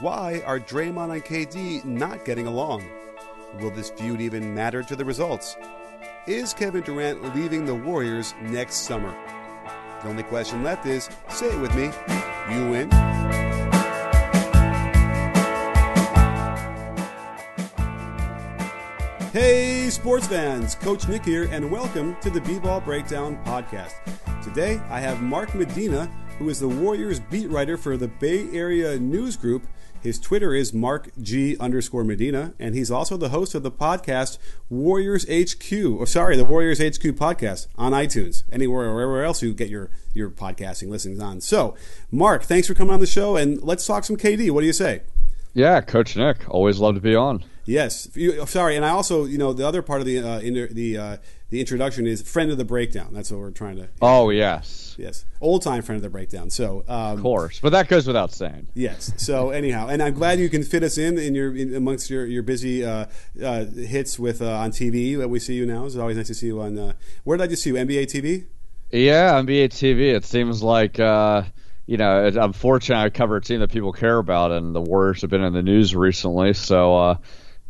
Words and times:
Why 0.00 0.42
are 0.46 0.58
Draymond 0.58 1.12
and 1.12 1.22
KD 1.22 1.84
not 1.84 2.24
getting 2.24 2.46
along? 2.46 2.88
Will 3.60 3.70
this 3.70 3.90
feud 3.90 4.22
even 4.22 4.54
matter 4.54 4.82
to 4.82 4.96
the 4.96 5.04
results? 5.04 5.58
Is 6.26 6.54
Kevin 6.54 6.80
Durant 6.80 7.36
leaving 7.36 7.66
the 7.66 7.74
Warriors 7.74 8.32
next 8.40 8.76
summer? 8.76 9.14
The 10.00 10.08
only 10.08 10.22
question 10.22 10.62
left 10.62 10.86
is 10.86 11.10
say 11.28 11.48
it 11.48 11.60
with 11.60 11.74
me. 11.74 11.90
You 12.50 12.70
win. 12.70 12.90
Hey, 19.34 19.90
sports 19.90 20.28
fans! 20.28 20.76
Coach 20.76 21.08
Nick 21.08 21.26
here, 21.26 21.46
and 21.52 21.70
welcome 21.70 22.16
to 22.22 22.30
the 22.30 22.40
B 22.40 22.58
Ball 22.58 22.80
Breakdown 22.80 23.38
podcast. 23.44 23.96
Today, 24.42 24.80
I 24.88 24.98
have 24.98 25.20
Mark 25.20 25.54
Medina, 25.54 26.06
who 26.38 26.48
is 26.48 26.58
the 26.58 26.68
Warriors 26.68 27.20
beat 27.20 27.50
writer 27.50 27.76
for 27.76 27.98
the 27.98 28.08
Bay 28.08 28.48
Area 28.54 28.98
News 28.98 29.36
Group 29.36 29.66
his 30.02 30.18
Twitter 30.18 30.54
is 30.54 30.72
Mark 30.72 31.10
G 31.20 31.56
underscore 31.58 32.04
Medina, 32.04 32.54
and 32.58 32.74
he's 32.74 32.90
also 32.90 33.16
the 33.16 33.28
host 33.28 33.54
of 33.54 33.62
the 33.62 33.70
podcast 33.70 34.38
Warriors 34.68 35.24
HQ. 35.24 35.72
Oh, 35.72 36.04
sorry, 36.04 36.36
the 36.36 36.44
Warriors 36.44 36.78
HQ 36.78 37.02
podcast 37.16 37.66
on 37.76 37.92
iTunes, 37.92 38.44
anywhere 38.50 38.86
or 38.86 38.94
wherever 38.94 39.22
else 39.22 39.42
you 39.42 39.52
get 39.52 39.68
your 39.68 39.90
your 40.14 40.30
podcasting 40.30 40.88
listings 40.88 41.20
on. 41.20 41.40
So, 41.40 41.76
Mark, 42.10 42.44
thanks 42.44 42.66
for 42.66 42.74
coming 42.74 42.94
on 42.94 43.00
the 43.00 43.06
show, 43.06 43.36
and 43.36 43.62
let's 43.62 43.86
talk 43.86 44.04
some 44.04 44.16
KD. 44.16 44.50
What 44.50 44.60
do 44.60 44.66
you 44.66 44.72
say? 44.72 45.02
Yeah, 45.52 45.80
Coach 45.80 46.16
Nick, 46.16 46.48
always 46.48 46.78
love 46.78 46.94
to 46.94 47.00
be 47.00 47.14
on. 47.14 47.44
Yes, 47.64 48.08
you, 48.14 48.46
sorry, 48.46 48.76
and 48.76 48.84
I 48.84 48.90
also, 48.90 49.24
you 49.24 49.38
know, 49.38 49.52
the 49.52 49.66
other 49.66 49.82
part 49.82 50.00
of 50.00 50.06
the 50.06 50.18
uh, 50.18 50.40
inter, 50.40 50.68
the 50.68 50.96
uh, 50.96 51.16
the 51.50 51.60
introduction 51.60 52.06
is 52.06 52.22
friend 52.22 52.50
of 52.50 52.58
the 52.58 52.64
breakdown. 52.64 53.08
That's 53.12 53.30
what 53.30 53.40
we're 53.40 53.50
trying 53.50 53.76
to. 53.76 53.88
Oh 54.00 54.30
yes, 54.30 54.94
yes, 54.98 55.24
old 55.40 55.62
time 55.62 55.82
friend 55.82 55.96
of 55.96 56.02
the 56.02 56.08
breakdown. 56.08 56.48
So 56.50 56.84
um, 56.88 57.18
of 57.18 57.22
course, 57.22 57.60
but 57.60 57.70
that 57.70 57.88
goes 57.88 58.06
without 58.06 58.32
saying. 58.32 58.68
Yes. 58.74 59.12
So 59.16 59.50
anyhow, 59.50 59.88
and 59.88 60.02
I'm 60.02 60.14
glad 60.14 60.38
you 60.38 60.48
can 60.48 60.62
fit 60.62 60.82
us 60.82 60.96
in 60.96 61.18
in 61.18 61.34
your 61.34 61.54
in, 61.54 61.74
amongst 61.74 62.08
your 62.08 62.24
your 62.24 62.42
busy 62.42 62.84
uh, 62.84 63.06
uh, 63.42 63.64
hits 63.64 64.18
with 64.18 64.40
uh, 64.40 64.50
on 64.50 64.70
TV 64.70 65.18
that 65.18 65.28
we 65.28 65.38
see 65.38 65.54
you 65.54 65.66
now. 65.66 65.84
It's 65.84 65.96
always 65.96 66.16
nice 66.16 66.28
to 66.28 66.34
see 66.34 66.46
you 66.46 66.60
on. 66.60 66.78
Uh, 66.78 66.92
where 67.24 67.36
did 67.36 67.44
I 67.44 67.46
just 67.48 67.62
see 67.62 67.70
you? 67.70 67.76
NBA 67.76 68.04
TV. 68.04 68.46
Yeah, 68.90 69.40
NBA 69.40 69.70
TV. 69.70 70.14
It 70.14 70.24
seems 70.24 70.62
like. 70.62 70.98
Uh, 70.98 71.44
you 71.86 71.96
know, 71.96 72.30
I'm 72.40 72.52
fortunate 72.52 73.00
I 73.00 73.10
cover 73.10 73.34
a 73.34 73.40
team 73.40 73.58
that 73.58 73.72
people 73.72 73.92
care 73.92 74.18
about, 74.18 74.52
and 74.52 74.72
the 74.72 74.80
Warriors 74.80 75.22
have 75.22 75.30
been 75.30 75.42
in 75.42 75.52
the 75.52 75.62
news 75.62 75.92
recently. 75.92 76.52
So, 76.52 76.96
uh, 76.96 77.16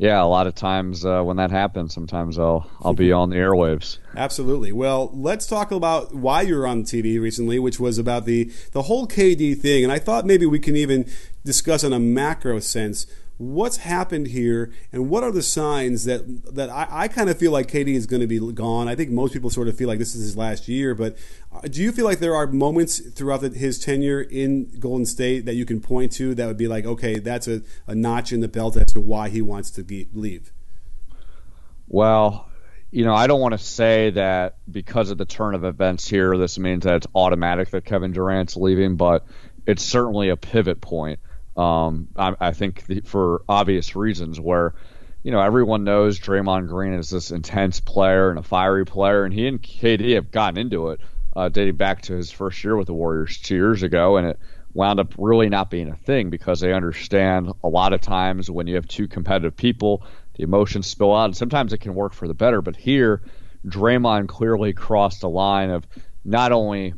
yeah, 0.00 0.22
a 0.22 0.24
lot 0.24 0.46
of 0.46 0.54
times 0.54 1.04
uh, 1.04 1.22
when 1.22 1.36
that 1.36 1.50
happens, 1.50 1.92
sometimes 1.92 2.38
I'll 2.38 2.66
I'll 2.80 2.94
be 2.94 3.12
on 3.12 3.28
the 3.28 3.36
airwaves. 3.36 3.98
Absolutely. 4.16 4.72
Well, 4.72 5.10
let's 5.12 5.46
talk 5.46 5.70
about 5.70 6.14
why 6.14 6.40
you 6.40 6.56
were 6.56 6.66
on 6.66 6.84
TV 6.84 7.20
recently, 7.20 7.58
which 7.58 7.78
was 7.78 7.98
about 7.98 8.24
the 8.24 8.50
the 8.72 8.82
whole 8.82 9.06
KD 9.06 9.60
thing, 9.60 9.84
and 9.84 9.92
I 9.92 9.98
thought 9.98 10.24
maybe 10.24 10.46
we 10.46 10.58
can 10.58 10.74
even 10.74 11.06
discuss 11.44 11.84
in 11.84 11.92
a 11.92 12.00
macro 12.00 12.60
sense 12.60 13.06
what's 13.36 13.78
happened 13.78 14.28
here 14.28 14.70
and 14.92 15.08
what 15.08 15.22
are 15.22 15.33
the 15.33 15.42
signs 15.42 16.05
that 16.05 16.55
that 16.55 16.70
I, 16.70 16.86
I 16.90 17.08
kind 17.08 17.28
of 17.28 17.39
feel 17.39 17.52
like 17.52 17.68
KD 17.68 17.89
is 17.89 18.06
going 18.06 18.20
to 18.20 18.27
be 18.27 18.39
gone. 18.52 18.89
I 18.89 18.94
think 18.94 19.10
most 19.10 19.34
people 19.34 19.50
sort 19.50 19.68
of 19.68 19.77
feel 19.77 19.89
like 19.89 19.98
this 19.98 20.14
is 20.14 20.22
his 20.22 20.36
last 20.36 20.66
year, 20.66 20.94
but 20.94 21.14
do 21.68 21.83
you 21.83 21.92
feel 21.92 22.05
like 22.05 22.20
there 22.20 22.34
are 22.34 22.46
moments 22.46 23.00
throughout 23.00 23.40
the, 23.40 23.50
his 23.50 23.78
tenure 23.78 24.20
in 24.20 24.70
Golden 24.78 25.06
State 25.06 25.46
that 25.46 25.55
you 25.55 25.64
can 25.64 25.80
point 25.80 26.12
to 26.12 26.34
that 26.34 26.46
would 26.46 26.56
be 26.56 26.68
like, 26.68 26.84
okay, 26.84 27.18
that's 27.18 27.48
a, 27.48 27.62
a 27.86 27.94
notch 27.94 28.33
in 28.33 28.40
the 28.40 28.48
belt 28.48 28.77
as 28.77 28.92
to 28.92 29.00
why 29.00 29.28
he 29.28 29.42
wants 29.42 29.70
to 29.72 29.83
be, 29.83 30.08
leave? 30.12 30.52
Well, 31.89 32.48
you 32.90 33.05
know, 33.05 33.14
I 33.14 33.27
don't 33.27 33.40
want 33.40 33.52
to 33.52 33.58
say 33.58 34.10
that 34.10 34.56
because 34.70 35.10
of 35.10 35.18
the 35.18 35.24
turn 35.24 35.55
of 35.55 35.64
events 35.64 36.08
here, 36.08 36.36
this 36.36 36.58
means 36.58 36.84
that 36.84 36.96
it's 36.96 37.06
automatic 37.14 37.70
that 37.70 37.84
Kevin 37.84 38.12
Durant's 38.12 38.56
leaving, 38.56 38.96
but 38.96 39.27
it's 39.66 39.83
certainly 39.83 40.28
a 40.28 40.36
pivot 40.36 40.80
point 40.80 41.18
um, 41.56 42.08
I, 42.16 42.34
I, 42.40 42.52
think 42.52 42.86
the, 42.86 43.00
for 43.00 43.42
obvious 43.48 43.96
reasons, 43.96 44.40
where 44.40 44.74
you 45.22 45.30
know 45.30 45.40
everyone 45.40 45.84
knows 45.84 46.18
Draymond 46.18 46.68
Green 46.68 46.94
is 46.94 47.10
this 47.10 47.30
intense 47.30 47.80
player 47.80 48.30
and 48.30 48.39
a 48.39 48.42
fiery 48.42 48.86
player, 48.86 49.24
and 49.24 49.34
he 49.34 49.46
and 49.46 49.60
KD 49.60 50.14
have 50.14 50.30
gotten 50.30 50.58
into 50.58 50.90
it 50.90 51.00
uh, 51.35 51.48
dating 51.48 51.77
back 51.77 52.02
to 52.02 52.14
his 52.14 52.30
first 52.30 52.63
year 52.64 52.77
with 52.77 52.86
the 52.86 52.95
Warriors 52.95 53.39
two 53.39 53.55
years 53.55 53.83
ago, 53.83 54.17
and 54.17 54.29
it 54.29 54.39
wound 54.73 55.01
up 55.01 55.14
really 55.18 55.48
not 55.48 55.70
being 55.70 55.89
a 55.89 55.96
thing 55.96 56.30
because 56.30 56.61
they 56.61 56.73
understand 56.73 57.52
a 57.64 57.68
lot 57.68 57.92
of 57.92 58.01
times 58.01 58.51
when 58.51 58.67
you 58.67 58.77
have 58.77 58.86
two 58.86 59.08
competitive 59.08 59.57
people, 59.57 60.05
the 60.36 60.42
emotions 60.42 60.86
spill 60.86 61.14
out, 61.14 61.27
and 61.27 61.36
sometimes 61.36 61.73
it 61.73 61.79
can 61.79 61.95
work 61.95 62.13
for 62.13 62.29
the 62.29 62.35
better. 62.35 62.63
But 62.63 62.77
here, 62.77 63.23
Draymond 63.67 64.29
clearly 64.29 64.73
crossed 64.73 65.23
a 65.23 65.29
line 65.29 65.70
of 65.70 65.86
not 66.24 66.52
only 66.52 66.95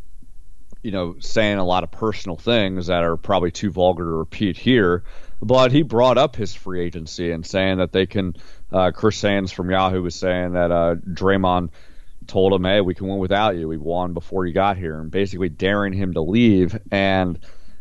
you 0.82 0.91
know, 0.91 1.16
saying 1.21 1.59
a 1.59 1.65
lot 1.65 1.84
of 1.84 1.91
personal 1.91 2.37
things 2.37 2.88
that 2.88 3.04
are 3.04 3.16
probably 3.16 3.50
too 3.50 3.71
vulgar 3.71 4.04
to 4.04 4.10
repeat 4.10 4.56
here. 4.56 5.04
But 5.41 5.72
he 5.72 5.82
brought 5.82 6.19
up 6.19 6.37
his 6.37 6.54
free 6.54 6.81
agency 6.81 7.31
and 7.32 7.47
saying 7.47 7.78
that 7.78 7.92
they 7.92 8.06
can. 8.06 8.37
Uh, 8.71 8.91
Chris 8.91 9.21
Haynes 9.21 9.53
from 9.53 9.71
Yahoo 9.71 10.03
was 10.03 10.15
saying 10.15 10.53
that 10.53 10.71
uh, 10.71 10.94
Draymond 10.94 11.71
told 12.27 12.53
him, 12.53 12.65
"Hey, 12.65 12.81
we 12.81 12.94
can 12.94 13.09
win 13.09 13.19
without 13.19 13.56
you. 13.56 13.69
We 13.69 13.77
won 13.77 14.12
before 14.12 14.47
you 14.47 14.53
got 14.53 14.77
here," 14.77 15.00
and 15.00 15.10
basically 15.10 15.49
daring 15.49 15.93
him 15.93 16.15
to 16.15 16.21
leave. 16.21 16.78
And 16.91 17.38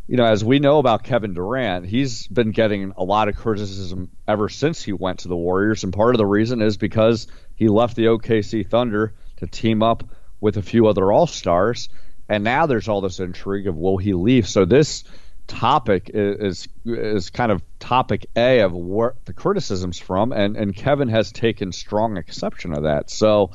you 0.08 0.18
know, 0.18 0.26
as 0.26 0.44
we 0.44 0.60
know 0.60 0.80
about 0.80 1.04
Kevin 1.04 1.34
Durant, 1.34 1.86
he's 1.86 2.28
been 2.28 2.52
getting 2.52 2.94
a 2.98 3.04
lot 3.04 3.30
of 3.30 3.36
criticism 3.36 4.10
ever 4.28 4.50
since 4.50 4.84
he 4.84 4.94
went 4.94 5.20
to 5.20 5.28
the 5.28 5.38
Warriors, 5.38 5.84
and 5.84 5.94
part 5.94 6.16
of 6.16 6.18
the 6.18 6.26
reason 6.26 6.62
is 6.62 6.78
because 6.78 7.28
he 7.56 7.68
left 7.68 7.96
the 7.96 8.08
OKC 8.08 8.68
Thunder 8.68 9.14
to 9.38 9.48
team 9.48 9.82
up 9.82 10.04
with 10.40 10.58
a 10.58 10.62
few 10.62 10.88
other 10.88 11.12
All 11.12 11.28
Stars 11.28 11.88
and 12.32 12.46
now 12.46 12.66
there's 12.66 12.88
all 12.88 13.02
this 13.02 13.20
intrigue 13.20 13.68
of 13.68 13.76
will 13.76 13.98
he 13.98 14.14
leave? 14.14 14.48
So 14.48 14.64
this 14.64 15.04
topic 15.48 16.10
is 16.14 16.70
is 16.86 17.30
kind 17.30 17.52
of 17.52 17.62
topic 17.78 18.26
A 18.38 18.62
of 18.62 18.72
where 18.72 19.16
the 19.26 19.34
criticisms 19.34 20.00
from, 20.00 20.32
and 20.32 20.56
and 20.56 20.74
Kevin 20.74 21.10
has 21.10 21.34
taken 21.34 21.74
strong 21.74 22.18
exception 22.18 22.74
of 22.74 22.84
that. 22.84 23.10
So. 23.10 23.52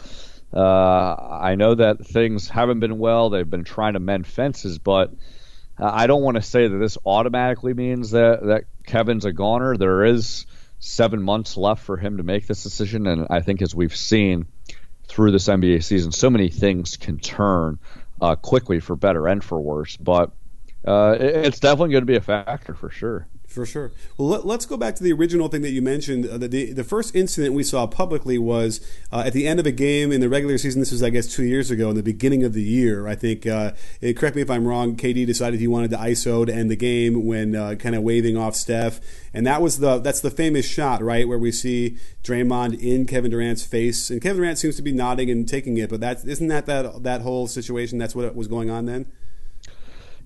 Uh, 0.52 1.14
I 1.40 1.54
know 1.56 1.74
that 1.74 2.06
things 2.06 2.48
haven't 2.48 2.80
been 2.80 2.98
well. 2.98 3.30
They've 3.30 3.48
been 3.48 3.64
trying 3.64 3.94
to 3.94 4.00
mend 4.00 4.26
fences, 4.26 4.78
but 4.78 5.12
uh, 5.78 5.90
I 5.92 6.06
don't 6.06 6.22
want 6.22 6.36
to 6.36 6.42
say 6.42 6.68
that 6.68 6.76
this 6.76 6.98
automatically 7.04 7.74
means 7.74 8.12
that, 8.12 8.44
that 8.44 8.64
Kevin's 8.86 9.24
a 9.24 9.32
goner. 9.32 9.76
There 9.76 10.04
is 10.04 10.46
seven 10.78 11.22
months 11.22 11.56
left 11.56 11.82
for 11.82 11.96
him 11.96 12.18
to 12.18 12.22
make 12.22 12.46
this 12.46 12.62
decision, 12.62 13.06
and 13.06 13.26
I 13.30 13.40
think 13.40 13.62
as 13.62 13.74
we've 13.74 13.96
seen 13.96 14.46
through 15.08 15.32
this 15.32 15.48
NBA 15.48 15.84
season, 15.84 16.12
so 16.12 16.30
many 16.30 16.48
things 16.48 16.96
can 16.96 17.18
turn 17.18 17.78
uh, 18.20 18.36
quickly 18.36 18.80
for 18.80 18.96
better 18.96 19.26
and 19.26 19.42
for 19.42 19.60
worse. 19.60 19.96
But 19.96 20.32
uh, 20.86 21.16
it's 21.18 21.60
definitely 21.60 21.92
going 21.92 22.02
to 22.02 22.12
be 22.12 22.16
a 22.16 22.20
factor 22.20 22.74
for 22.74 22.90
sure. 22.90 23.26
For 23.46 23.64
sure. 23.64 23.92
Well, 24.18 24.28
let, 24.28 24.58
us 24.58 24.66
go 24.66 24.76
back 24.76 24.96
to 24.96 25.02
the 25.02 25.12
original 25.12 25.48
thing 25.48 25.62
that 25.62 25.70
you 25.70 25.80
mentioned. 25.80 26.26
Uh, 26.26 26.36
the, 26.36 26.72
the, 26.72 26.84
first 26.84 27.14
incident 27.14 27.54
we 27.54 27.62
saw 27.62 27.86
publicly 27.86 28.36
was 28.36 28.86
uh, 29.10 29.22
at 29.24 29.32
the 29.32 29.46
end 29.46 29.60
of 29.60 29.66
a 29.66 29.72
game 29.72 30.12
in 30.12 30.20
the 30.20 30.28
regular 30.28 30.58
season. 30.58 30.80
This 30.80 30.92
was, 30.92 31.02
I 31.02 31.08
guess, 31.08 31.26
two 31.26 31.44
years 31.44 31.70
ago, 31.70 31.88
in 31.88 31.96
the 31.96 32.02
beginning 32.02 32.44
of 32.44 32.52
the 32.52 32.62
year. 32.62 33.06
I 33.06 33.14
think, 33.14 33.46
uh, 33.46 33.72
correct 34.16 34.36
me 34.36 34.42
if 34.42 34.50
I'm 34.50 34.66
wrong, 34.66 34.94
KD 34.94 35.24
decided 35.26 35.58
he 35.58 35.68
wanted 35.68 35.90
to 35.92 35.96
ISO 35.96 36.44
to 36.44 36.54
end 36.54 36.70
the 36.70 36.76
game 36.76 37.24
when 37.24 37.56
uh, 37.56 37.76
kind 37.76 37.94
of 37.94 38.02
waving 38.02 38.36
off 38.36 38.56
Steph. 38.56 39.00
And 39.32 39.46
that 39.46 39.62
was 39.62 39.78
the 39.78 39.98
that's 39.98 40.20
the 40.20 40.30
famous 40.30 40.66
shot, 40.66 41.02
right, 41.02 41.26
where 41.26 41.38
we 41.38 41.52
see 41.52 41.98
Draymond 42.24 42.78
in 42.78 43.06
Kevin 43.06 43.30
Durant's 43.30 43.64
face. 43.64 44.10
And 44.10 44.20
Kevin 44.20 44.42
Durant 44.42 44.58
seems 44.58 44.76
to 44.76 44.82
be 44.82 44.92
nodding 44.92 45.30
and 45.30 45.48
taking 45.48 45.78
it, 45.78 45.88
but 45.88 46.00
that, 46.00 46.24
isn't 46.26 46.48
that, 46.48 46.66
that 46.66 47.04
that 47.04 47.22
whole 47.22 47.46
situation? 47.46 47.96
That's 47.96 48.14
what 48.14 48.34
was 48.34 48.48
going 48.48 48.70
on 48.70 48.86
then? 48.86 49.06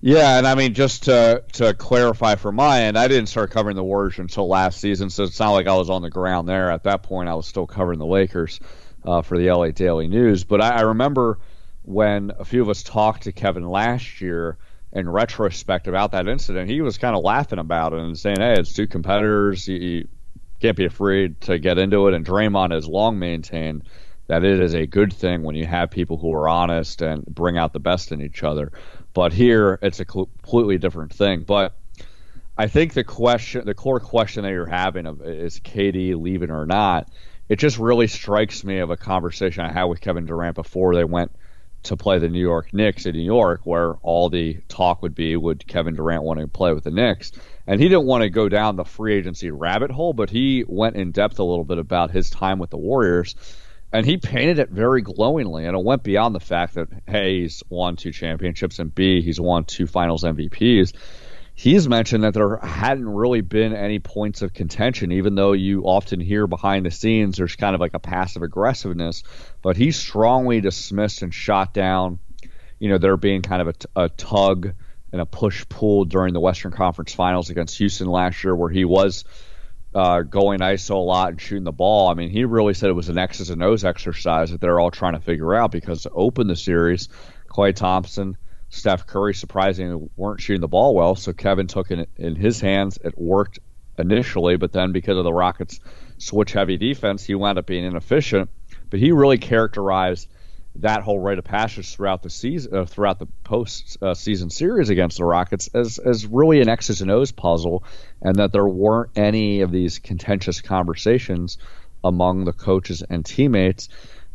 Yeah, 0.03 0.39
and 0.39 0.47
I 0.47 0.55
mean 0.55 0.73
just 0.73 1.03
to 1.03 1.43
to 1.53 1.75
clarify 1.75 2.33
for 2.35 2.51
my 2.51 2.81
end, 2.83 2.97
I 2.97 3.07
didn't 3.07 3.27
start 3.27 3.51
covering 3.51 3.75
the 3.75 3.83
Warriors 3.83 4.17
until 4.17 4.47
last 4.47 4.81
season, 4.81 5.11
so 5.11 5.23
it's 5.23 5.39
not 5.39 5.51
like 5.51 5.67
I 5.67 5.75
was 5.75 5.91
on 5.91 6.01
the 6.01 6.09
ground 6.09 6.49
there. 6.49 6.71
At 6.71 6.83
that 6.83 7.03
point, 7.03 7.29
I 7.29 7.35
was 7.35 7.47
still 7.47 7.67
covering 7.67 7.99
the 7.99 8.05
Lakers 8.07 8.59
uh, 9.05 9.21
for 9.21 9.37
the 9.37 9.51
LA 9.51 9.69
Daily 9.69 10.07
News. 10.07 10.43
But 10.43 10.59
I, 10.59 10.77
I 10.77 10.81
remember 10.81 11.37
when 11.83 12.31
a 12.39 12.43
few 12.45 12.63
of 12.63 12.69
us 12.69 12.81
talked 12.81 13.23
to 13.23 13.31
Kevin 13.31 13.67
last 13.69 14.21
year 14.21 14.57
in 14.91 15.07
retrospect 15.07 15.87
about 15.87 16.11
that 16.13 16.27
incident, 16.27 16.67
he 16.67 16.81
was 16.81 16.97
kind 16.97 17.15
of 17.15 17.23
laughing 17.23 17.59
about 17.59 17.93
it 17.93 17.99
and 17.99 18.17
saying, 18.17 18.39
"Hey, 18.39 18.55
it's 18.57 18.73
two 18.73 18.87
competitors. 18.87 19.67
You, 19.67 19.77
you 19.77 20.07
can't 20.59 20.75
be 20.77 20.85
afraid 20.85 21.39
to 21.41 21.59
get 21.59 21.77
into 21.77 22.07
it." 22.07 22.15
And 22.15 22.25
Draymond 22.25 22.71
has 22.71 22.87
long 22.87 23.19
maintained 23.19 23.83
that 24.25 24.43
it 24.43 24.61
is 24.61 24.73
a 24.73 24.87
good 24.87 25.13
thing 25.13 25.43
when 25.43 25.55
you 25.55 25.65
have 25.65 25.91
people 25.91 26.17
who 26.17 26.33
are 26.33 26.47
honest 26.47 27.01
and 27.01 27.25
bring 27.25 27.57
out 27.57 27.73
the 27.73 27.79
best 27.79 28.11
in 28.11 28.21
each 28.21 28.43
other. 28.43 28.71
But 29.13 29.33
here, 29.33 29.77
it's 29.81 29.99
a 29.99 30.05
completely 30.05 30.77
different 30.77 31.13
thing. 31.13 31.41
But 31.41 31.75
I 32.57 32.67
think 32.67 32.93
the 32.93 33.03
question, 33.03 33.65
the 33.65 33.73
core 33.73 33.99
question 33.99 34.43
that 34.43 34.51
you're 34.51 34.65
having 34.65 35.05
of 35.05 35.21
is 35.21 35.59
KD 35.59 36.21
leaving 36.21 36.51
or 36.51 36.65
not, 36.65 37.09
it 37.49 37.57
just 37.59 37.77
really 37.77 38.07
strikes 38.07 38.63
me 38.63 38.79
of 38.79 38.91
a 38.91 38.97
conversation 38.97 39.63
I 39.63 39.71
had 39.71 39.85
with 39.85 39.99
Kevin 39.99 40.25
Durant 40.25 40.55
before 40.55 40.95
they 40.95 41.03
went 41.03 41.31
to 41.83 41.97
play 41.97 42.19
the 42.19 42.29
New 42.29 42.39
York 42.39 42.73
Knicks 42.73 43.05
in 43.05 43.15
New 43.15 43.23
York, 43.23 43.61
where 43.63 43.95
all 44.03 44.29
the 44.29 44.59
talk 44.67 45.01
would 45.01 45.15
be 45.15 45.35
would 45.35 45.65
Kevin 45.67 45.95
Durant 45.95 46.23
want 46.23 46.39
to 46.39 46.47
play 46.47 46.73
with 46.73 46.83
the 46.83 46.91
Knicks? 46.91 47.31
And 47.65 47.81
he 47.81 47.89
didn't 47.89 48.05
want 48.05 48.21
to 48.21 48.29
go 48.29 48.49
down 48.49 48.75
the 48.75 48.85
free 48.85 49.15
agency 49.15 49.49
rabbit 49.51 49.91
hole, 49.91 50.13
but 50.13 50.29
he 50.29 50.63
went 50.67 50.95
in 50.95 51.11
depth 51.11 51.39
a 51.39 51.43
little 51.43 51.65
bit 51.65 51.79
about 51.79 52.11
his 52.11 52.29
time 52.29 52.59
with 52.59 52.69
the 52.69 52.77
Warriors. 52.77 53.35
And 53.93 54.05
he 54.05 54.17
painted 54.17 54.59
it 54.59 54.69
very 54.69 55.01
glowingly, 55.01 55.65
and 55.65 55.75
it 55.75 55.83
went 55.83 56.03
beyond 56.03 56.33
the 56.33 56.39
fact 56.39 56.75
that 56.75 56.87
hey, 57.07 57.41
he's 57.41 57.61
won 57.69 57.95
two 57.95 58.11
championships, 58.11 58.79
and 58.79 58.93
B, 58.93 59.21
he's 59.21 59.39
won 59.39 59.65
two 59.65 59.87
Finals 59.87 60.23
MVPs 60.23 60.93
he's 61.61 61.87
mentioned 61.87 62.23
that 62.23 62.33
there 62.33 62.57
hadn't 62.57 63.07
really 63.07 63.41
been 63.41 63.73
any 63.73 63.99
points 63.99 64.41
of 64.41 64.51
contention, 64.53 65.11
even 65.11 65.35
though 65.35 65.51
you 65.51 65.83
often 65.83 66.19
hear 66.19 66.47
behind 66.47 66.85
the 66.85 66.91
scenes 66.91 67.37
there's 67.37 67.55
kind 67.55 67.75
of 67.75 67.81
like 67.81 67.93
a 67.93 67.99
passive 67.99 68.41
aggressiveness. 68.41 69.23
But 69.61 69.77
he 69.77 69.91
strongly 69.91 70.61
dismissed 70.61 71.21
and 71.21 71.33
shot 71.33 71.73
down, 71.73 72.19
you 72.79 72.89
know, 72.89 72.97
there 72.97 73.15
being 73.17 73.43
kind 73.43 73.61
of 73.61 73.75
a, 73.95 74.09
tug 74.09 74.73
and 75.11 75.21
a 75.21 75.25
push 75.25 75.65
pull 75.69 76.05
during 76.05 76.33
the 76.33 76.39
Western 76.39 76.71
Conference 76.71 77.13
Finals 77.13 77.49
against 77.49 77.77
Houston 77.77 78.07
last 78.07 78.43
year, 78.43 78.55
where 78.55 78.69
he 78.69 78.85
was. 78.85 79.23
Uh, 79.93 80.21
going 80.21 80.61
ISO 80.61 80.91
a 80.91 80.95
lot 80.95 81.31
and 81.31 81.41
shooting 81.41 81.65
the 81.65 81.71
ball. 81.71 82.07
I 82.07 82.13
mean, 82.13 82.29
he 82.29 82.45
really 82.45 82.73
said 82.73 82.89
it 82.89 82.93
was 82.93 83.09
an 83.09 83.17
X's 83.17 83.49
and 83.49 83.61
O's 83.61 83.83
exercise 83.83 84.51
that 84.51 84.61
they're 84.61 84.79
all 84.79 84.91
trying 84.91 85.13
to 85.13 85.19
figure 85.19 85.53
out 85.53 85.71
because 85.71 86.03
to 86.03 86.09
open 86.11 86.47
the 86.47 86.55
series, 86.55 87.09
Klay 87.49 87.75
Thompson, 87.75 88.37
Steph 88.69 89.05
Curry 89.05 89.33
surprisingly 89.33 90.07
weren't 90.15 90.39
shooting 90.39 90.61
the 90.61 90.67
ball 90.69 90.95
well, 90.95 91.15
so 91.15 91.33
Kevin 91.33 91.67
took 91.67 91.91
it 91.91 92.09
in 92.15 92.37
his 92.37 92.61
hands. 92.61 92.97
It 93.03 93.17
worked 93.17 93.59
initially, 93.97 94.55
but 94.55 94.71
then 94.71 94.93
because 94.93 95.17
of 95.17 95.25
the 95.25 95.33
Rockets' 95.33 95.81
switch 96.17 96.53
heavy 96.53 96.77
defense, 96.77 97.25
he 97.25 97.35
wound 97.35 97.59
up 97.59 97.65
being 97.65 97.83
inefficient. 97.83 98.49
But 98.89 99.01
he 99.01 99.11
really 99.11 99.37
characterized 99.37 100.29
that 100.75 101.03
whole 101.03 101.19
rite 101.19 101.37
of 101.37 101.43
passage 101.43 101.93
throughout 101.93 102.23
the 102.23 102.29
season, 102.29 102.75
uh, 102.75 102.85
throughout 102.85 103.19
the 103.19 103.27
post 103.43 103.97
uh, 104.01 104.13
season 104.13 104.49
series 104.49 104.89
against 104.89 105.17
the 105.17 105.25
Rockets, 105.25 105.69
as 105.73 105.99
as 105.99 106.25
really 106.25 106.61
an 106.61 106.69
X's 106.69 107.01
and 107.01 107.11
O's 107.11 107.31
puzzle, 107.31 107.83
and 108.21 108.37
that 108.37 108.51
there 108.51 108.67
weren't 108.67 109.11
any 109.15 109.61
of 109.61 109.71
these 109.71 109.99
contentious 109.99 110.61
conversations 110.61 111.57
among 112.03 112.45
the 112.45 112.53
coaches 112.53 113.03
and 113.07 113.25
teammates. 113.25 113.89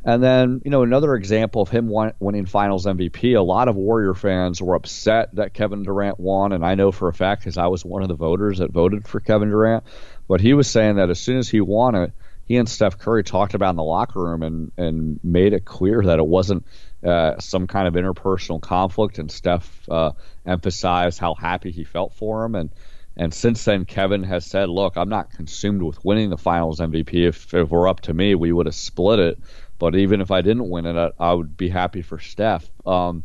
And 0.05 0.23
then, 0.23 0.63
you 0.65 0.71
know, 0.71 0.85
another 0.85 1.17
example 1.17 1.63
of 1.63 1.69
him 1.69 1.91
winning 2.21 2.47
Finals 2.47 2.87
MVP. 2.87 3.37
A 3.37 3.41
lot 3.41 3.67
of 3.67 3.75
Warrior 3.75 4.15
fans 4.15 4.63
were 4.63 4.77
upset 4.77 5.35
that 5.35 5.53
Kevin 5.53 5.83
Durant 5.83 6.21
won, 6.21 6.53
and 6.53 6.65
I 6.65 6.77
know 6.77 6.93
for 6.93 7.09
a 7.09 7.13
fact 7.13 7.41
because 7.41 7.59
I 7.59 7.67
was 7.67 7.85
one 7.85 8.03
of 8.03 8.09
the 8.09 8.15
voters 8.15 8.59
that 8.59 8.71
voted 8.71 9.09
for 9.09 9.19
Kevin 9.19 9.49
Durant. 9.49 9.83
But 10.29 10.41
he 10.41 10.55
was 10.55 10.69
saying 10.69 10.97
that 10.97 11.11
as 11.11 11.19
soon 11.19 11.39
as 11.39 11.49
he 11.49 11.61
won 11.61 11.97
it, 11.97 12.13
he 12.47 12.57
and 12.57 12.69
Steph 12.69 12.99
Curry 12.99 13.25
talked 13.25 13.55
about 13.55 13.71
in 13.71 13.77
the 13.77 13.83
locker 13.83 14.23
room 14.23 14.43
and 14.43 14.73
and 14.77 15.21
made 15.23 15.53
it 15.53 15.65
clear 15.65 16.01
that 16.03 16.19
it 16.19 16.27
wasn't 16.27 16.65
uh, 17.05 17.39
some 17.39 17.67
kind 17.67 17.89
of 17.89 17.95
interpersonal 17.95 18.61
conflict. 18.61 19.19
And 19.19 19.31
Steph 19.31 19.89
uh, 19.89 20.13
emphasized 20.47 21.19
how 21.19 21.35
happy 21.35 21.73
he 21.73 21.85
felt 21.85 22.15
for 22.15 22.45
him. 22.45 22.55
And 22.55 22.71
and 23.17 23.35
since 23.35 23.65
then, 23.65 23.85
Kevin 23.85 24.23
has 24.23 24.47
said, 24.47 24.69
"Look, 24.69 24.97
I'm 24.97 25.09
not 25.09 25.33
consumed 25.33 25.83
with 25.83 26.05
winning 26.05 26.31
the 26.31 26.39
Finals 26.39 26.79
MVP. 26.79 27.27
If 27.27 27.53
if 27.53 27.69
we're 27.69 27.89
up 27.89 28.01
to 28.03 28.15
me, 28.15 28.35
we 28.37 28.53
would 28.53 28.67
have 28.67 28.75
split 28.75 29.19
it." 29.19 29.39
But 29.79 29.97
even 29.97 30.21
if 30.21 30.31
I 30.31 30.41
didn't 30.41 30.71
win 30.71 30.87
it, 30.87 30.97
I, 30.97 31.11
I 31.19 31.33
would 31.35 31.57
be 31.57 31.69
happy 31.69 32.01
for 32.01 32.19
Steph. 32.19 32.71
Um, 32.87 33.25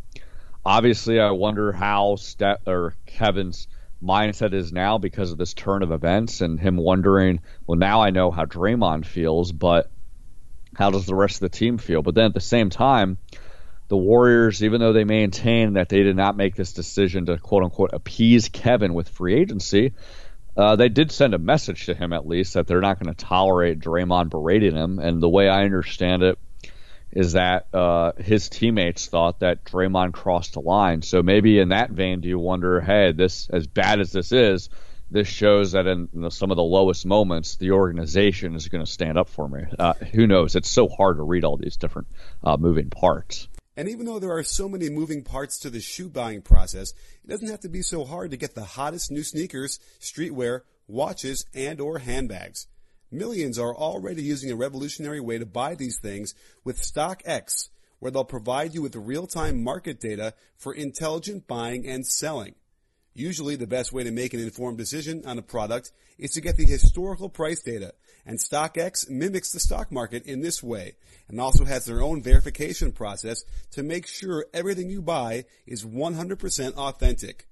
obviously, 0.66 1.20
I 1.20 1.32
wonder 1.32 1.72
how 1.72 2.16
Steph 2.16 2.68
or 2.68 2.96
Kevin's 3.06 3.68
mindset 4.04 4.54
is 4.54 4.72
now 4.72 4.98
because 4.98 5.32
of 5.32 5.38
this 5.38 5.54
turn 5.54 5.84
of 5.84 5.92
events 5.92 6.42
and 6.42 6.60
him 6.60 6.78
wondering, 6.78 7.42
well, 7.66 7.78
now 7.78 8.02
I 8.02 8.10
know 8.10 8.32
how 8.32 8.46
Draymond 8.46 9.06
feels, 9.06 9.52
but 9.52 9.90
how 10.76 10.90
does 10.90 11.06
the 11.06 11.16
rest 11.16 11.36
of 11.36 11.52
the 11.52 11.58
team 11.58 11.78
feel? 11.78 12.02
But 12.02 12.16
then 12.16 12.26
at 12.26 12.34
the 12.34 12.40
same 12.40 12.70
time, 12.70 13.18
the 13.90 13.98
Warriors, 13.98 14.64
even 14.64 14.80
though 14.80 14.94
they 14.94 15.04
maintain 15.04 15.74
that 15.74 15.90
they 15.90 16.02
did 16.02 16.16
not 16.16 16.38
make 16.38 16.56
this 16.56 16.74
decision 16.74 17.26
to 17.26 17.38
quote 17.38 17.64
unquote 17.64 17.92
appease 17.94 18.50
Kevin 18.50 18.94
with 18.94 19.10
free 19.10 19.36
agency, 19.36 19.94
uh, 20.56 20.76
they 20.76 20.90
did 20.90 21.12
send 21.12 21.34
a 21.34 21.40
message 21.40 21.86
to 21.86 21.94
him 21.94 22.14
at 22.14 22.28
least 22.28 22.54
that 22.54 22.68
they're 22.68 22.82
not 22.82 23.00
going 23.00 23.14
to 23.14 23.26
tolerate 23.26 23.80
Draymond 23.80 24.30
berating 24.30 24.76
him. 24.76 25.00
And 25.00 25.22
the 25.22 25.30
way 25.30 25.48
I 25.48 25.64
understand 25.64 26.24
it 26.24 26.38
is 27.12 27.34
that 27.34 27.68
uh, 27.74 28.14
his 28.18 28.50
teammates 28.50 29.08
thought 29.08 29.40
that 29.40 29.66
Draymond 29.66 30.14
crossed 30.14 30.54
the 30.54 30.62
line. 30.62 31.02
So 31.02 31.22
maybe 31.22 31.60
in 31.60 31.70
that 31.70 31.92
vein, 31.92 32.22
do 32.22 32.30
you 32.30 32.40
wonder, 32.40 32.80
hey, 32.80 33.12
this 33.12 33.50
as 33.50 33.68
bad 33.68 34.00
as 34.00 34.12
this 34.12 34.32
is, 34.32 34.70
this 35.10 35.28
shows 35.28 35.74
that 35.74 35.88
in 35.88 36.08
you 36.14 36.22
know, 36.22 36.30
some 36.30 36.52
of 36.52 36.58
the 36.58 36.64
lowest 36.64 37.06
moments, 37.06 37.58
the 37.58 37.72
organization 37.72 38.56
is 38.56 38.70
going 38.70 38.84
to 38.84 38.90
stand 38.90 39.18
up 39.18 39.28
for 39.28 39.48
me. 39.48 39.64
Uh, 39.78 39.94
who 39.94 40.26
knows? 40.26 40.56
It's 40.56 40.70
so 40.70 40.88
hard 40.88 41.18
to 41.18 41.24
read 41.24 41.44
all 41.44 41.58
these 41.58 41.76
different 41.76 42.08
uh, 42.44 42.56
moving 42.58 42.90
parts. 42.90 43.50
And 43.76 43.90
even 43.90 44.06
though 44.06 44.20
there 44.20 44.36
are 44.36 44.44
so 44.44 44.70
many 44.70 44.90
moving 44.90 45.24
parts 45.24 45.60
to 45.60 45.70
the 45.70 45.80
shoe 45.80 46.10
buying 46.10 46.42
process, 46.42 46.94
it 47.24 47.30
doesn't 47.30 47.50
have 47.50 47.62
to 47.62 47.70
be 47.70 47.82
so 47.82 48.06
hard 48.06 48.32
to 48.32 48.38
get 48.38 48.56
the 48.56 48.64
hottest 48.64 49.12
new 49.12 49.24
sneakers, 49.24 49.80
streetwear, 50.00 50.62
watches, 50.88 51.46
and 51.54 51.82
or 51.82 52.00
handbags. 52.00 52.68
Millions 53.12 53.60
are 53.60 53.76
already 53.76 54.24
using 54.24 54.50
a 54.52 54.56
revolutionary 54.56 55.20
way 55.20 55.38
to 55.38 55.46
buy 55.46 55.76
these 55.76 56.00
things 56.00 56.34
with 56.64 56.82
StockX, 56.82 57.68
where 58.00 58.10
they'll 58.10 58.24
provide 58.24 58.74
you 58.74 58.82
with 58.82 58.96
real-time 58.96 59.62
market 59.62 60.00
data 60.00 60.34
for 60.58 60.74
intelligent 60.74 61.46
buying 61.46 61.86
and 61.86 62.08
selling. 62.08 62.56
Usually 63.14 63.58
the 63.58 63.68
best 63.68 63.92
way 63.92 64.06
to 64.06 64.12
make 64.12 64.34
an 64.34 64.40
informed 64.40 64.78
decision 64.78 65.24
on 65.26 65.38
a 65.38 65.42
product 65.42 65.92
is 66.18 66.32
to 66.32 66.42
get 66.42 66.56
the 66.56 66.66
historical 66.66 67.28
price 67.28 67.62
data, 67.62 67.94
and 68.26 68.40
StockX 68.40 69.10
mimics 69.10 69.52
the 69.52 69.60
stock 69.60 69.92
market 69.92 70.26
in 70.26 70.40
this 70.40 70.64
way, 70.64 70.96
and 71.28 71.42
also 71.42 71.66
has 71.66 71.84
their 71.84 72.02
own 72.02 72.24
verification 72.24 72.94
process 72.94 73.44
to 73.72 73.84
make 73.84 74.08
sure 74.08 74.46
everything 74.54 74.90
you 74.90 75.02
buy 75.02 75.44
is 75.68 75.84
100% 75.84 76.76
authentic. 76.76 77.48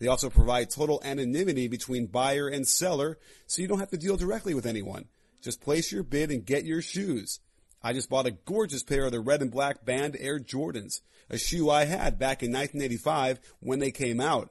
They 0.00 0.08
also 0.08 0.30
provide 0.30 0.70
total 0.70 1.00
anonymity 1.04 1.68
between 1.68 2.06
buyer 2.06 2.48
and 2.48 2.66
seller, 2.66 3.18
so 3.46 3.62
you 3.62 3.68
don't 3.68 3.78
have 3.78 3.90
to 3.90 3.96
deal 3.96 4.16
directly 4.16 4.54
with 4.54 4.66
anyone. 4.66 5.04
Just 5.40 5.60
place 5.60 5.92
your 5.92 6.02
bid 6.02 6.32
and 6.32 6.44
get 6.44 6.64
your 6.64 6.82
shoes. 6.82 7.38
I 7.82 7.92
just 7.92 8.10
bought 8.10 8.26
a 8.26 8.32
gorgeous 8.32 8.82
pair 8.82 9.04
of 9.04 9.12
the 9.12 9.20
red 9.20 9.40
and 9.40 9.50
black 9.50 9.84
banned 9.84 10.16
Air 10.18 10.40
Jordans, 10.40 11.02
a 11.28 11.38
shoe 11.38 11.70
I 11.70 11.84
had 11.84 12.18
back 12.18 12.42
in 12.42 12.50
1985 12.50 13.38
when 13.60 13.78
they 13.78 13.92
came 13.92 14.20
out 14.20 14.50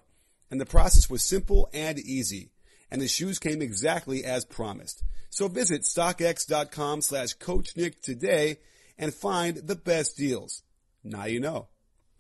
and 0.51 0.59
the 0.59 0.65
process 0.65 1.09
was 1.09 1.23
simple 1.23 1.69
and 1.73 1.99
easy. 1.99 2.51
And 2.91 3.01
the 3.01 3.07
shoes 3.07 3.37
came 3.37 3.61
exactly 3.61 4.23
as 4.25 4.45
promised. 4.45 5.03
So 5.29 5.47
visit 5.47 5.83
StockX.com 5.83 7.01
slash 7.01 7.33
Coach 7.33 7.77
Nick 7.77 8.01
today 8.01 8.57
and 8.97 9.13
find 9.13 9.57
the 9.57 9.75
best 9.75 10.17
deals. 10.17 10.63
Now 11.03 11.25
you 11.25 11.39
know. 11.39 11.67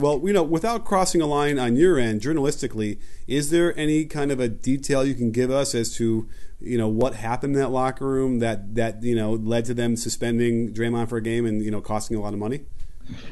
Well, 0.01 0.21
you 0.23 0.31
know, 0.31 0.43
without 0.43 0.85
crossing 0.85 1.19
a 1.19 1.25
line 1.25 1.59
on 1.59 1.75
your 1.75 1.99
end, 1.99 2.21
journalistically, 2.21 2.99
is 3.27 3.49
there 3.49 3.77
any 3.77 4.05
kind 4.05 4.31
of 4.31 4.39
a 4.39 4.47
detail 4.47 5.03
you 5.03 5.13
can 5.13 5.29
give 5.29 5.51
us 5.51 5.75
as 5.75 5.93
to, 5.95 6.25
you 6.61 6.77
know, 6.77 6.87
what 6.87 7.15
happened 7.15 7.53
in 7.55 7.59
that 7.59 7.67
locker 7.67 8.07
room 8.07 8.39
that 8.39 8.75
that 8.75 9.03
you 9.03 9.13
know 9.13 9.33
led 9.33 9.65
to 9.65 9.73
them 9.73 9.97
suspending 9.97 10.73
Draymond 10.73 11.09
for 11.09 11.17
a 11.17 11.21
game 11.21 11.45
and 11.45 11.61
you 11.61 11.69
know 11.69 11.81
costing 11.81 12.15
a 12.15 12.21
lot 12.21 12.31
of 12.31 12.39
money? 12.39 12.61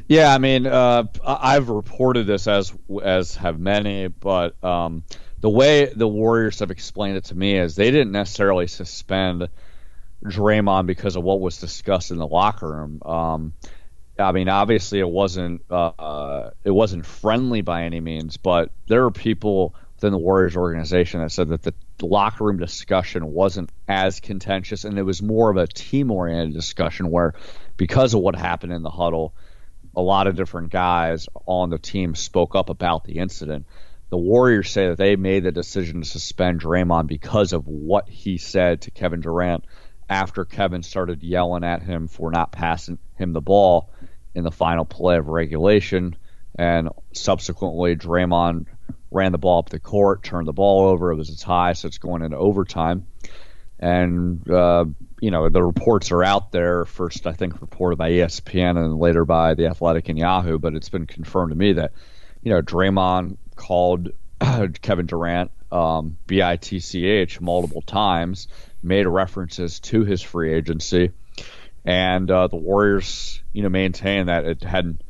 Yeah, 0.10 0.34
I 0.34 0.40
mean, 0.40 0.68
uh, 0.68 1.06
I've 1.26 1.70
reported 1.70 2.28
this 2.28 2.48
as 2.48 2.74
as 3.02 3.36
have 3.36 3.62
many, 3.62 4.10
but 4.10 4.62
um, 4.62 5.06
the 5.40 5.50
way 5.50 5.86
the 5.86 6.06
Warriors 6.06 6.60
have 6.60 6.70
explained 6.70 7.16
it 7.16 7.24
to 7.26 7.36
me 7.36 7.58
is 7.58 7.78
they 7.78 7.92
didn't 7.92 8.12
necessarily 8.12 8.68
suspend 8.68 9.48
Draymond 10.22 10.86
because 10.86 11.16
of 11.16 11.24
what 11.24 11.40
was 11.40 11.62
discussed 11.62 12.12
in 12.12 12.18
the 12.18 12.28
locker 12.28 12.70
room. 12.70 13.02
Um, 13.06 13.54
I 14.20 14.32
mean, 14.32 14.50
obviously, 14.50 15.00
it 15.00 15.10
wasn't 15.10 15.64
uh, 15.70 16.52
it 16.64 16.72
wasn't 16.72 17.06
friendly 17.06 17.62
by 17.62 17.84
any 17.84 18.00
means, 18.00 18.38
but 18.38 18.72
there 18.88 19.06
are 19.06 19.12
people 19.12 19.76
within 19.96 20.12
the 20.12 20.18
Warriors 20.18 20.56
organization 20.56 21.22
that 21.22 21.32
said 21.32 21.50
that 21.50 21.64
the 21.64 21.74
locker 22.02 22.44
room 22.44 22.58
discussion 22.58 23.34
wasn't 23.34 23.72
as 23.88 24.20
contentious, 24.20 24.86
and 24.86 24.98
it 24.98 25.04
was 25.04 25.22
more 25.22 25.50
of 25.50 25.58
a 25.58 25.68
team 25.68 26.12
oriented 26.12 26.54
discussion 26.54 27.10
where, 27.10 27.34
because 27.78 28.14
of 28.14 28.22
what 28.22 28.36
happened 28.36 28.74
in 28.74 28.84
the 28.84 28.90
huddle 28.90 29.34
a 29.98 30.02
lot 30.02 30.28
of 30.28 30.36
different 30.36 30.70
guys 30.70 31.28
on 31.48 31.72
the 31.72 31.80
team 31.80 32.14
spoke 32.14 32.56
up 32.56 32.70
about 32.70 33.04
the 33.04 33.18
incident. 33.18 33.66
The 34.10 34.18
Warriors 34.18 34.70
say 34.70 34.90
that 34.90 34.98
they 35.00 35.16
made 35.16 35.44
the 35.44 35.52
decision 35.52 36.02
to 36.02 36.08
suspend 36.08 36.62
Draymond 36.62 37.08
because 37.08 37.52
of 37.52 37.68
what 37.68 38.08
he 38.08 38.38
said 38.38 38.82
to 38.82 38.92
Kevin 38.92 39.22
Durant 39.22 39.66
after 40.08 40.46
Kevin 40.46 40.84
started 40.84 41.24
yelling 41.24 41.64
at 41.64 41.82
him 41.82 42.08
for 42.08 42.30
not 42.30 42.52
passing 42.52 43.00
him 43.16 43.34
the 43.34 43.42
ball 43.42 43.90
in 44.38 44.44
the 44.44 44.52
final 44.52 44.86
play 44.86 45.18
of 45.18 45.28
regulation. 45.28 46.16
And 46.60 46.90
subsequently, 47.12 47.96
Draymond 47.96 48.68
ran 49.10 49.32
the 49.32 49.38
ball 49.40 49.60
up 49.60 49.70
the 49.70 49.80
court, 49.80 50.24
turned 50.24 50.48
the 50.48 50.54
ball 50.54 50.88
over. 50.88 51.12
It 51.12 51.16
was 51.16 51.30
a 51.30 51.38
tie, 51.38 51.74
so 51.74 51.88
it's 51.88 51.98
going 51.98 52.22
into 52.22 52.38
overtime. 52.38 53.08
and 53.80 54.50
uh, 54.50 54.86
you 55.20 55.32
know 55.32 55.50
the 55.50 55.64
reports 55.64 56.12
are 56.12 56.24
out 56.24 56.52
there. 56.52 56.86
First, 56.86 57.26
I 57.26 57.34
think 57.34 57.62
reported 57.62 57.98
by 57.98 58.12
ESPN 58.12 58.78
and 58.78 59.00
later 59.00 59.26
by 59.26 59.56
the 59.56 59.68
Athletic 59.68 60.10
and 60.10 60.20
Yahoo. 60.20 60.60
But 60.60 60.76
it's 60.76 60.90
been 60.90 61.08
confirmed 61.08 61.52
to 61.52 61.58
me 61.58 61.74
that 61.74 61.94
you 62.44 62.52
know 62.52 62.62
Draymond 62.62 63.38
called 63.56 64.10
Kevin 64.82 65.08
Durant 65.08 65.52
um, 65.72 66.18
bitch 66.28 67.42
multiple 67.42 67.82
times, 67.82 68.48
made 68.84 69.08
references 69.08 69.80
to 69.80 70.04
his 70.06 70.22
free 70.22 70.54
agency, 70.54 71.12
and 71.88 72.30
uh, 72.30 72.48
the 72.48 72.58
Warriors 72.58 73.42
you 73.54 73.64
know 73.64 73.70
maintain 73.70 74.28
that 74.28 74.46
it 74.46 74.64
hadn't. 74.64 75.02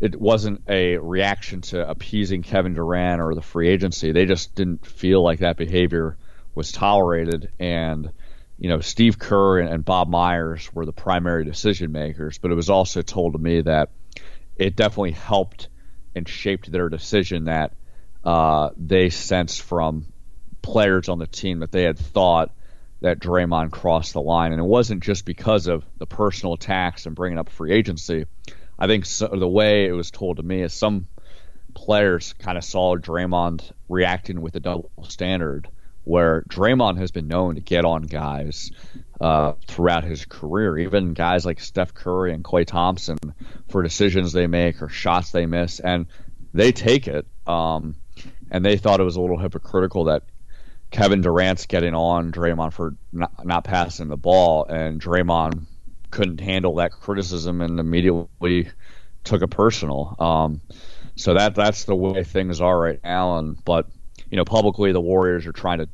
It 0.00 0.18
wasn't 0.18 0.62
a 0.68 0.96
reaction 0.96 1.60
to 1.60 1.88
appeasing 1.88 2.42
Kevin 2.42 2.74
Durant 2.74 3.20
or 3.20 3.34
the 3.34 3.42
free 3.42 3.68
agency. 3.68 4.12
They 4.12 4.24
just 4.24 4.54
didn't 4.54 4.84
feel 4.84 5.22
like 5.22 5.40
that 5.40 5.56
behavior 5.56 6.16
was 6.54 6.72
tolerated, 6.72 7.52
and 7.60 8.10
you 8.58 8.68
know 8.68 8.80
Steve 8.80 9.18
Kerr 9.18 9.60
and, 9.60 9.68
and 9.68 9.84
Bob 9.84 10.08
Myers 10.08 10.72
were 10.74 10.84
the 10.84 10.92
primary 10.92 11.44
decision 11.44 11.92
makers. 11.92 12.38
But 12.38 12.50
it 12.50 12.56
was 12.56 12.68
also 12.68 13.02
told 13.02 13.34
to 13.34 13.38
me 13.38 13.60
that 13.60 13.90
it 14.56 14.74
definitely 14.74 15.12
helped 15.12 15.68
and 16.16 16.28
shaped 16.28 16.70
their 16.72 16.88
decision 16.88 17.44
that 17.44 17.74
uh, 18.24 18.70
they 18.76 19.08
sensed 19.08 19.62
from 19.62 20.06
players 20.62 21.08
on 21.08 21.20
the 21.20 21.28
team 21.28 21.60
that 21.60 21.70
they 21.70 21.84
had 21.84 21.98
thought 21.98 22.50
that 23.00 23.18
Draymond 23.18 23.70
crossed 23.70 24.12
the 24.12 24.20
line, 24.20 24.52
and 24.52 24.60
it 24.60 24.64
wasn't 24.64 25.02
just 25.02 25.24
because 25.24 25.66
of 25.66 25.84
the 25.98 26.06
personal 26.06 26.54
attacks 26.54 27.06
and 27.06 27.14
bringing 27.14 27.38
up 27.38 27.48
free 27.48 27.72
agency. 27.72 28.26
I 28.78 28.86
think 28.86 29.06
so, 29.06 29.28
the 29.28 29.48
way 29.48 29.86
it 29.86 29.92
was 29.92 30.10
told 30.10 30.36
to 30.36 30.42
me 30.42 30.62
is 30.62 30.72
some 30.72 31.08
players 31.74 32.34
kind 32.38 32.58
of 32.58 32.64
saw 32.64 32.96
Draymond 32.96 33.72
reacting 33.88 34.40
with 34.40 34.56
a 34.56 34.60
double 34.60 34.90
standard 35.08 35.68
where 36.04 36.42
Draymond 36.48 36.98
has 36.98 37.10
been 37.10 37.28
known 37.28 37.56
to 37.56 37.60
get 37.60 37.84
on 37.84 38.02
guys 38.02 38.72
uh, 39.20 39.52
throughout 39.66 40.04
his 40.04 40.24
career, 40.24 40.78
even 40.78 41.12
guys 41.12 41.44
like 41.44 41.60
Steph 41.60 41.94
Curry 41.94 42.32
and 42.32 42.42
Klay 42.42 42.66
Thompson 42.66 43.18
for 43.68 43.82
decisions 43.82 44.32
they 44.32 44.46
make 44.46 44.82
or 44.82 44.88
shots 44.88 45.30
they 45.30 45.46
miss, 45.46 45.78
and 45.78 46.06
they 46.54 46.72
take 46.72 47.06
it. 47.06 47.26
Um, 47.46 47.96
and 48.50 48.64
they 48.64 48.76
thought 48.76 49.00
it 49.00 49.04
was 49.04 49.16
a 49.16 49.20
little 49.20 49.38
hypocritical 49.38 50.04
that 50.04 50.24
Kevin 50.90 51.20
Durant's 51.20 51.66
getting 51.66 51.94
on 51.94 52.32
Draymond 52.32 52.72
for 52.72 52.96
not, 53.12 53.46
not 53.46 53.64
passing 53.64 54.08
the 54.08 54.16
ball, 54.16 54.64
and 54.64 55.00
Draymond 55.00 55.66
couldn't 56.10 56.40
handle 56.40 56.76
that 56.76 56.92
criticism 56.92 57.60
and 57.60 57.78
immediately 57.78 58.68
took 59.24 59.42
it 59.42 59.48
personal. 59.48 60.16
Um, 60.18 60.60
so 61.14 61.34
that 61.34 61.54
that's 61.54 61.84
the 61.84 61.94
way 61.94 62.24
things 62.24 62.60
are 62.60 62.78
right 62.78 63.00
now. 63.04 63.38
And 63.38 63.62
but 63.64 63.86
you 64.30 64.36
know, 64.36 64.44
publicly 64.44 64.92
the 64.92 65.00
Warriors 65.00 65.46
are 65.46 65.52
trying 65.52 65.78
to 65.78 65.88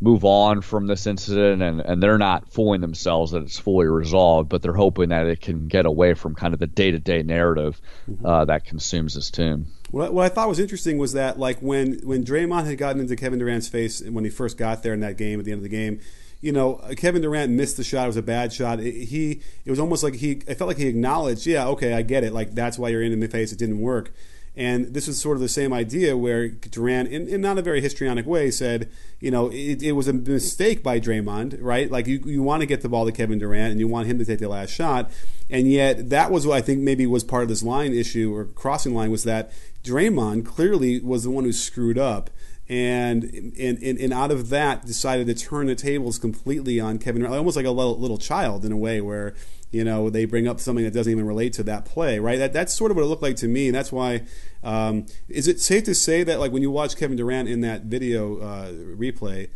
move 0.00 0.24
on 0.24 0.62
from 0.62 0.86
this 0.86 1.06
incident 1.06 1.62
and, 1.62 1.80
and 1.80 2.02
they're 2.02 2.18
not 2.18 2.50
fooling 2.52 2.80
themselves 2.80 3.32
that 3.32 3.42
it's 3.42 3.58
fully 3.58 3.86
resolved, 3.86 4.48
but 4.48 4.62
they're 4.62 4.72
hoping 4.72 5.10
that 5.10 5.26
it 5.26 5.40
can 5.40 5.68
get 5.68 5.84
away 5.84 6.14
from 6.14 6.34
kind 6.34 6.54
of 6.54 6.60
the 6.60 6.66
day 6.66 6.90
to 6.90 6.98
day 6.98 7.22
narrative 7.22 7.80
mm-hmm. 8.10 8.24
uh, 8.24 8.44
that 8.46 8.64
consumes 8.64 9.14
this 9.14 9.30
team. 9.30 9.66
What, 9.90 10.14
what 10.14 10.24
I 10.24 10.28
thought 10.28 10.48
was 10.48 10.58
interesting 10.58 10.96
was 10.98 11.12
that 11.12 11.38
like 11.38 11.60
when 11.60 12.00
when 12.04 12.24
Draymond 12.24 12.64
had 12.64 12.78
gotten 12.78 13.00
into 13.00 13.16
Kevin 13.16 13.38
Durant's 13.38 13.68
face 13.68 14.00
when 14.02 14.24
he 14.24 14.30
first 14.30 14.56
got 14.56 14.82
there 14.82 14.94
in 14.94 15.00
that 15.00 15.18
game 15.18 15.38
at 15.38 15.44
the 15.44 15.52
end 15.52 15.58
of 15.58 15.64
the 15.64 15.68
game, 15.68 16.00
you 16.40 16.52
know, 16.52 16.80
Kevin 16.96 17.20
Durant 17.20 17.52
missed 17.52 17.76
the 17.76 17.84
shot. 17.84 18.04
It 18.04 18.06
was 18.06 18.16
a 18.16 18.22
bad 18.22 18.52
shot. 18.52 18.80
It, 18.80 19.08
he 19.08 19.42
it 19.64 19.70
was 19.70 19.80
almost 19.80 20.02
like 20.02 20.14
he 20.14 20.42
I 20.48 20.54
felt 20.54 20.68
like 20.68 20.78
he 20.78 20.86
acknowledged, 20.86 21.46
yeah, 21.46 21.66
okay, 21.68 21.92
I 21.92 22.02
get 22.02 22.24
it. 22.24 22.32
Like 22.32 22.54
that's 22.54 22.78
why 22.78 22.88
you're 22.88 23.02
in 23.02 23.18
the 23.18 23.28
face. 23.28 23.52
It 23.52 23.58
didn't 23.58 23.80
work. 23.80 24.12
And 24.60 24.92
this 24.92 25.08
is 25.08 25.18
sort 25.18 25.38
of 25.38 25.40
the 25.40 25.48
same 25.48 25.72
idea 25.72 26.18
where 26.18 26.46
Durant, 26.48 27.08
in, 27.08 27.26
in 27.28 27.40
not 27.40 27.56
a 27.56 27.62
very 27.62 27.80
histrionic 27.80 28.26
way, 28.26 28.50
said, 28.50 28.90
you 29.18 29.30
know, 29.30 29.50
it, 29.50 29.82
it 29.82 29.92
was 29.92 30.06
a 30.06 30.12
mistake 30.12 30.82
by 30.82 31.00
Draymond, 31.00 31.56
right? 31.62 31.90
Like 31.90 32.06
you, 32.06 32.20
you 32.26 32.42
want 32.42 32.60
to 32.60 32.66
get 32.66 32.82
the 32.82 32.88
ball 32.90 33.06
to 33.06 33.10
Kevin 33.10 33.38
Durant 33.38 33.70
and 33.70 33.80
you 33.80 33.88
want 33.88 34.06
him 34.06 34.18
to 34.18 34.24
take 34.26 34.38
the 34.38 34.50
last 34.50 34.68
shot. 34.68 35.10
And 35.48 35.66
yet 35.66 36.10
that 36.10 36.30
was 36.30 36.46
what 36.46 36.58
I 36.58 36.60
think 36.60 36.80
maybe 36.80 37.06
was 37.06 37.24
part 37.24 37.42
of 37.42 37.48
this 37.48 37.62
line 37.62 37.94
issue 37.94 38.36
or 38.36 38.44
crossing 38.44 38.94
line 38.94 39.10
was 39.10 39.24
that 39.24 39.50
Draymond 39.82 40.44
clearly 40.44 41.00
was 41.00 41.24
the 41.24 41.30
one 41.30 41.44
who 41.44 41.54
screwed 41.54 41.96
up 41.96 42.28
and, 42.68 43.24
and, 43.58 43.82
and 43.82 44.12
out 44.12 44.30
of 44.30 44.50
that 44.50 44.84
decided 44.84 45.26
to 45.28 45.34
turn 45.34 45.68
the 45.68 45.74
tables 45.74 46.18
completely 46.18 46.78
on 46.78 46.98
Kevin, 46.98 47.22
Durant, 47.22 47.34
almost 47.34 47.56
like 47.56 47.64
a 47.64 47.70
little, 47.70 47.98
little 47.98 48.18
child 48.18 48.66
in 48.66 48.72
a 48.72 48.76
way, 48.76 49.00
where 49.00 49.34
you 49.70 49.84
know 49.84 50.10
they 50.10 50.24
bring 50.24 50.48
up 50.48 50.60
something 50.60 50.84
that 50.84 50.92
doesn't 50.92 51.10
even 51.10 51.26
relate 51.26 51.52
to 51.54 51.62
that 51.64 51.84
play, 51.84 52.18
right? 52.18 52.38
That 52.38 52.52
that's 52.52 52.74
sort 52.74 52.90
of 52.90 52.96
what 52.96 53.04
it 53.04 53.06
looked 53.06 53.22
like 53.22 53.36
to 53.36 53.48
me, 53.48 53.68
and 53.68 53.74
that's 53.74 53.92
why. 53.92 54.22
Um, 54.62 55.06
is 55.28 55.48
it 55.48 55.58
safe 55.60 55.84
to 55.84 55.94
say 55.94 56.22
that 56.22 56.38
like 56.38 56.52
when 56.52 56.62
you 56.62 56.70
watch 56.70 56.96
Kevin 56.96 57.16
Durant 57.16 57.48
in 57.48 57.60
that 57.62 57.82
video 57.82 58.38
uh, 58.38 58.72
replay? 58.72 59.48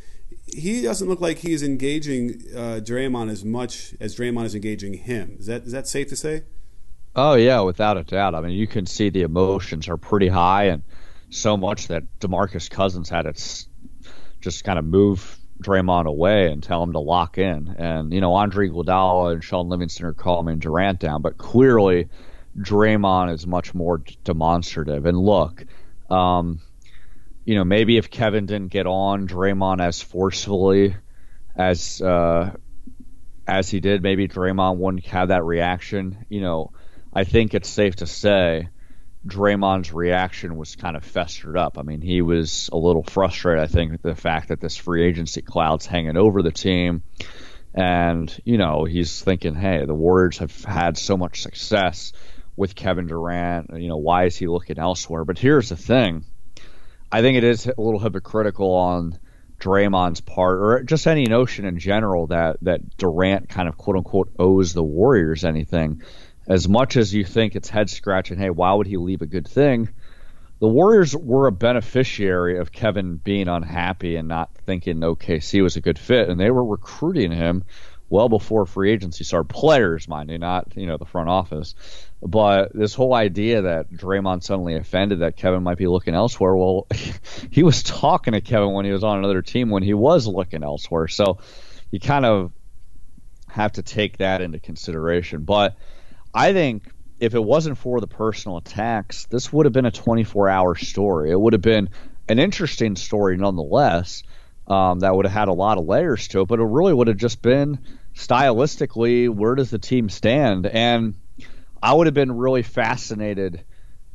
He 0.47 0.83
doesn't 0.83 1.09
look 1.09 1.21
like 1.21 1.39
he's 1.39 1.63
engaging 1.63 2.43
uh, 2.55 2.81
Draymond 2.83 3.31
as 3.31 3.45
much 3.45 3.95
as 4.01 4.17
Draymond 4.17 4.45
is 4.45 4.55
engaging 4.55 4.95
him. 4.95 5.37
Is 5.39 5.47
that 5.47 5.65
is 5.65 5.73
that 5.73 5.87
safe 5.87 6.09
to 6.09 6.17
say? 6.17 6.45
Oh 7.17 7.35
yeah, 7.35 7.61
without 7.61 7.97
a 7.97 8.05
doubt. 8.05 8.35
I 8.35 8.41
mean, 8.41 8.53
you 8.53 8.67
can 8.67 8.87
see 8.87 9.11
the 9.11 9.23
emotions 9.23 9.89
are 9.89 9.97
pretty 9.97 10.29
high, 10.29 10.65
and 10.65 10.83
so 11.31 11.57
much 11.57 11.89
that 11.89 12.05
DeMarcus 12.21 12.71
Cousins 12.71 13.09
had 13.09 13.23
to 13.23 13.35
just 14.41 14.65
kind 14.65 14.79
of 14.79 14.85
move 14.85 15.39
Draymond 15.63 16.07
away 16.07 16.51
and 16.51 16.63
tell 16.63 16.83
him 16.83 16.93
to 16.93 16.99
lock 16.99 17.39
in. 17.39 17.75
And, 17.79 18.13
you 18.13 18.21
know, 18.21 18.35
Andre 18.35 18.69
Iguodala 18.69 19.33
and 19.33 19.45
Shaun 19.45 19.69
Livingston 19.69 20.07
are 20.07 20.13
calming 20.13 20.59
Durant 20.59 21.01
down, 21.01 21.23
but 21.23 21.39
clearly 21.39 22.09
Draymond 22.59 23.33
is 23.33 23.47
much 23.47 23.75
more 23.75 24.03
demonstrative. 24.25 25.07
And 25.07 25.19
look, 25.19 25.65
um, 26.11 26.61
you 27.45 27.55
know, 27.55 27.65
maybe 27.65 27.97
if 27.97 28.11
Kevin 28.11 28.47
didn't 28.47 28.69
get 28.73 28.87
on 28.87 29.29
Draymond 29.29 29.81
as 29.81 30.03
forcefully 30.03 30.97
as 31.57 32.01
uh, 32.01 32.53
as 33.47 33.69
he 33.69 33.81
did, 33.81 34.03
maybe 34.03 34.29
Draymond 34.29 34.79
wouldn't 34.79 35.05
have 35.07 35.29
that 35.29 35.45
reaction. 35.45 36.25
You 36.29 36.41
know, 36.41 36.73
I 37.13 37.25
think 37.25 37.55
it's 37.55 37.69
safe 37.69 37.97
to 37.97 38.07
say 38.07 38.69
Draymond's 39.27 39.93
reaction 39.93 40.57
was 40.57 40.77
kind 40.77 40.97
of 40.97 41.05
festered 41.05 41.57
up. 41.57 41.79
I 41.79 41.83
mean, 41.83 42.01
he 42.01 42.21
was 42.21 42.69
a 42.73 42.77
little 42.77 43.03
frustrated, 43.03 43.63
I 43.63 43.67
think, 43.67 43.93
with 43.93 44.03
the 44.03 44.15
fact 44.15 44.49
that 44.49 44.61
this 44.61 44.77
free 44.77 45.05
agency 45.07 45.41
cloud's 45.41 45.87
hanging 45.87 46.17
over 46.17 46.43
the 46.43 46.53
team. 46.53 47.03
And, 47.75 48.35
you 48.45 48.59
know, 48.59 48.85
he's 48.85 49.23
thinking, 49.23 49.55
hey, 49.55 49.85
the 49.85 49.95
Warriors 49.95 50.39
have 50.39 50.65
had 50.65 50.99
so 50.99 51.17
much 51.17 51.43
success 51.43 52.13
with 52.57 52.75
Kevin 52.75 53.07
Durant. 53.07 53.71
You 53.81 53.89
know, 53.89 53.97
why 53.97 54.27
is 54.27 54.37
he 54.37 54.47
looking 54.47 54.79
elsewhere? 54.79 55.25
But 55.25 55.39
here's 55.39 55.71
the 55.71 55.77
thing 55.77 56.25
I 57.11 57.23
think 57.23 57.39
it 57.39 57.45
is 57.45 57.67
a 57.67 57.81
little 57.81 58.01
hypocritical 58.01 58.75
on 58.75 59.19
Draymond's 59.59 60.21
part, 60.21 60.59
or 60.59 60.83
just 60.83 61.07
any 61.07 61.25
notion 61.25 61.65
in 61.65 61.79
general 61.79 62.27
that, 62.27 62.59
that 62.63 62.97
Durant 62.99 63.49
kind 63.49 63.69
of 63.69 63.77
quote 63.77 63.97
unquote 63.97 64.33
owes 64.39 64.75
the 64.75 64.83
Warriors 64.83 65.45
anything 65.45 66.03
as 66.47 66.69
much 66.69 66.97
as 66.97 67.15
you 67.15 67.25
think 67.25 67.57
it's 67.57 67.69
head 67.69 67.91
scratching, 67.91 68.39
hey, 68.39 68.51
why 68.51 68.73
would 68.73 68.87
he 68.87 68.97
leave 68.97 69.23
a 69.23 69.27
good 69.27 69.49
thing? 69.49 69.89
The 70.61 70.69
Warriors 70.69 71.15
were 71.17 71.47
a 71.47 71.53
beneficiary 71.53 72.59
of 72.59 72.73
Kevin 72.73 73.17
being 73.17 73.49
unhappy 73.49 74.17
and 74.17 74.29
not 74.29 74.55
thinking 74.67 75.01
OKC 75.01 75.63
was 75.63 75.77
a 75.77 75.81
good 75.81 75.99
fit, 75.99 76.29
and 76.29 76.41
they 76.41 76.51
were 76.51 76.65
recruiting 76.65 77.33
him 77.33 77.65
well 78.09 78.29
before 78.29 78.65
free 78.65 78.93
agency 78.93 79.25
started. 79.25 79.49
Players, 79.49 80.07
mind 80.07 80.31
you, 80.31 80.39
not 80.39 80.77
you 80.77 80.87
know 80.87 80.97
the 80.97 81.05
front 81.05 81.29
office. 81.29 81.75
But 82.23 82.73
this 82.73 82.95
whole 82.95 83.15
idea 83.15 83.63
that 83.63 83.93
Draymond 83.93 84.43
suddenly 84.43 84.77
offended 84.77 85.21
that 85.21 85.37
Kevin 85.37 85.63
might 85.63 85.79
be 85.79 85.87
looking 85.87 86.15
elsewhere, 86.15 86.57
well, 86.57 86.87
he 87.51 87.63
was 87.63 87.83
talking 87.83 88.33
to 88.33 88.41
Kevin 88.41 88.73
when 88.73 88.85
he 88.85 88.93
was 88.93 89.05
on 89.05 89.19
another 89.19 89.43
team 89.43 89.71
when 89.71 89.83
he 89.83 89.95
was 89.95 90.27
looking 90.27 90.63
elsewhere. 90.63 91.09
So 91.09 91.39
you 91.91 92.01
kind 92.01 92.25
of 92.25 92.53
have 93.49 93.73
to 93.73 93.83
take 93.83 94.19
that 94.19 94.41
into 94.41 94.61
consideration. 94.61 95.43
But 95.43 95.77
I 96.35 96.53
think 96.53 96.91
if 97.21 97.35
it 97.35 97.43
wasn't 97.43 97.79
for 97.79 98.01
the 98.01 98.07
personal 98.07 98.57
attacks, 98.59 99.27
this 99.27 99.53
would 99.53 99.67
have 99.67 99.73
been 99.73 99.87
a 99.87 99.91
24 99.91 100.49
hour 100.49 100.75
story. 100.75 101.31
It 101.31 101.41
would 101.41 101.53
have 101.53 101.63
been 101.63 101.91
an 102.29 102.39
interesting 102.39 102.97
story 102.97 103.37
nonetheless. 103.37 104.23
Um, 104.67 105.01
that 105.01 105.15
would 105.15 105.27
have 105.27 105.33
had 105.33 105.49
a 105.49 105.53
lot 105.53 105.79
of 105.79 105.85
layers 105.85 106.29
to 106.29 106.41
it, 106.41 106.49
but 106.49 106.59
it 106.59 106.65
really 106.65 106.95
would 106.95 107.09
have 107.09 107.19
just 107.19 107.43
been 107.43 107.79
stylistically 108.15 109.29
where 109.29 109.55
does 109.55 109.71
the 109.71 109.79
team 109.79 110.09
stand? 110.09 110.67
And 110.67 111.15
I 111.83 111.93
would 111.93 112.07
have 112.07 112.15
been 112.15 112.33
really 112.33 112.63
fascinated 112.63 113.65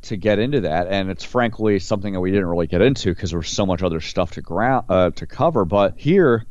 to 0.02 0.16
get 0.16 0.38
into 0.38 0.62
that. 0.62 0.88
And 0.88 1.10
it's 1.10 1.24
frankly 1.24 1.78
something 1.78 2.12
that 2.14 2.20
we 2.20 2.30
didn't 2.30 2.48
really 2.48 2.66
get 2.66 2.82
into 2.82 3.14
because 3.14 3.30
there 3.30 3.38
was 3.38 3.48
so 3.48 3.64
much 3.64 3.82
other 3.82 4.00
stuff 4.00 4.32
to 4.32 4.42
ground 4.42 4.86
uh, 4.88 5.10
to 5.10 5.26
cover. 5.26 5.64
But 5.64 5.94
here, 5.96 6.46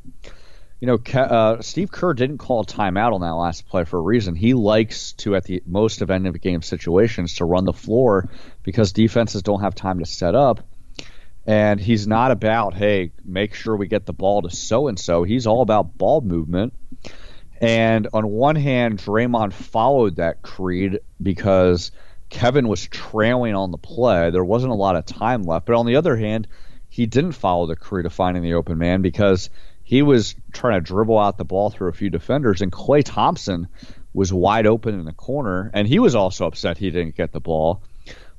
you 0.80 0.88
know, 0.88 0.98
uh, 1.14 1.62
Steve 1.62 1.92
Kerr 1.92 2.14
didn't 2.14 2.38
call 2.38 2.62
a 2.62 2.66
timeout 2.66 3.14
on 3.14 3.22
that 3.22 3.34
last 3.34 3.68
play 3.68 3.84
for 3.84 3.98
a 3.98 4.02
reason. 4.02 4.36
He 4.36 4.54
likes 4.54 5.12
to, 5.14 5.36
at 5.36 5.44
the 5.44 5.62
most 5.66 6.02
of 6.02 6.10
end 6.10 6.26
of 6.26 6.40
game 6.40 6.62
situations, 6.62 7.36
to 7.36 7.46
run 7.46 7.66
the 7.66 7.74
floor 7.74 8.30
because 8.64 8.94
defenses 8.94 9.44
don't 9.44 9.62
have 9.62 9.76
time 9.76 10.00
to 10.00 10.06
set 10.06 10.36
up. 10.36 10.66
And 11.46 11.80
he's 11.80 12.08
not 12.08 12.32
about, 12.32 12.76
hey, 12.76 13.12
make 13.26 13.56
sure 13.56 13.76
we 13.76 13.88
get 13.88 14.06
the 14.06 14.14
ball 14.14 14.44
to 14.44 14.50
so 14.50 14.88
and 14.88 14.98
so. 14.98 15.24
He's 15.24 15.48
all 15.48 15.62
about 15.62 15.98
ball 15.98 16.22
movement. 16.22 16.74
And 17.60 18.08
on 18.14 18.28
one 18.28 18.56
hand, 18.56 19.00
Draymond 19.00 19.52
followed 19.52 20.18
that 20.18 20.42
creed 20.44 21.00
because 21.22 21.92
Kevin 22.30 22.68
was 22.68 22.88
trailing 22.88 23.56
on 23.56 23.72
the 23.72 23.78
play. 23.78 24.30
There 24.30 24.46
wasn't 24.46 24.72
a 24.72 24.76
lot 24.76 24.96
of 24.96 25.06
time 25.06 25.44
left. 25.44 25.66
But 25.66 25.76
on 25.76 25.86
the 25.86 25.98
other 25.98 26.16
hand, 26.16 26.48
he 26.90 27.06
didn't 27.06 27.34
follow 27.34 27.68
the 27.68 27.76
creed 27.76 28.06
of 28.06 28.14
finding 28.14 28.44
the 28.44 28.56
open 28.56 28.78
man 28.78 29.02
because– 29.02 29.50
he 29.90 30.04
was 30.04 30.36
trying 30.54 30.76
to 30.76 30.82
dribble 30.82 31.18
out 31.18 31.40
the 31.40 31.46
ball 31.46 31.72
through 31.72 31.90
a 31.90 31.94
few 31.94 32.12
defenders, 32.12 32.62
and 32.62 32.72
Klay 32.72 33.02
Thompson 33.04 33.68
was 34.14 34.32
wide 34.32 34.68
open 34.68 34.94
in 34.94 35.04
the 35.04 35.14
corner, 35.14 35.72
and 35.74 35.88
he 35.88 35.98
was 35.98 36.14
also 36.14 36.46
upset 36.46 36.78
he 36.78 36.92
didn't 36.92 37.16
get 37.16 37.32
the 37.32 37.40
ball. 37.40 37.82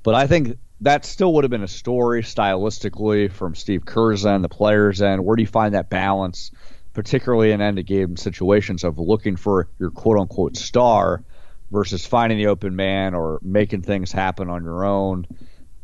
But 0.04 0.14
I 0.14 0.28
think 0.28 0.59
that 0.83 1.04
still 1.04 1.35
would 1.35 1.42
have 1.42 1.50
been 1.50 1.64
a 1.64 1.66
story 1.66 2.23
stylistically 2.23 3.33
from 3.33 3.57
Steve 3.57 3.83
end, 3.85 4.45
the 4.45 4.49
players' 4.49 5.02
end. 5.02 5.25
Where 5.25 5.35
do 5.35 5.42
you 5.42 5.49
find 5.49 5.75
that 5.75 5.90
balance, 5.90 6.52
particularly 6.92 7.50
in 7.50 7.61
end 7.61 7.80
of 7.80 7.87
game 7.87 8.16
situations 8.16 8.85
of 8.85 9.00
looking 9.00 9.35
for 9.35 9.66
your 9.80 9.90
quote 9.90 10.21
unquote 10.21 10.57
star 10.57 11.25
versus 11.73 12.07
finding 12.07 12.38
the 12.38 12.47
open 12.47 12.76
man 12.76 13.14
or 13.14 13.40
making 13.42 13.83
things 13.83 14.12
happen 14.12 14.49
on 14.49 14.62
your 14.62 14.85
own? 14.85 15.26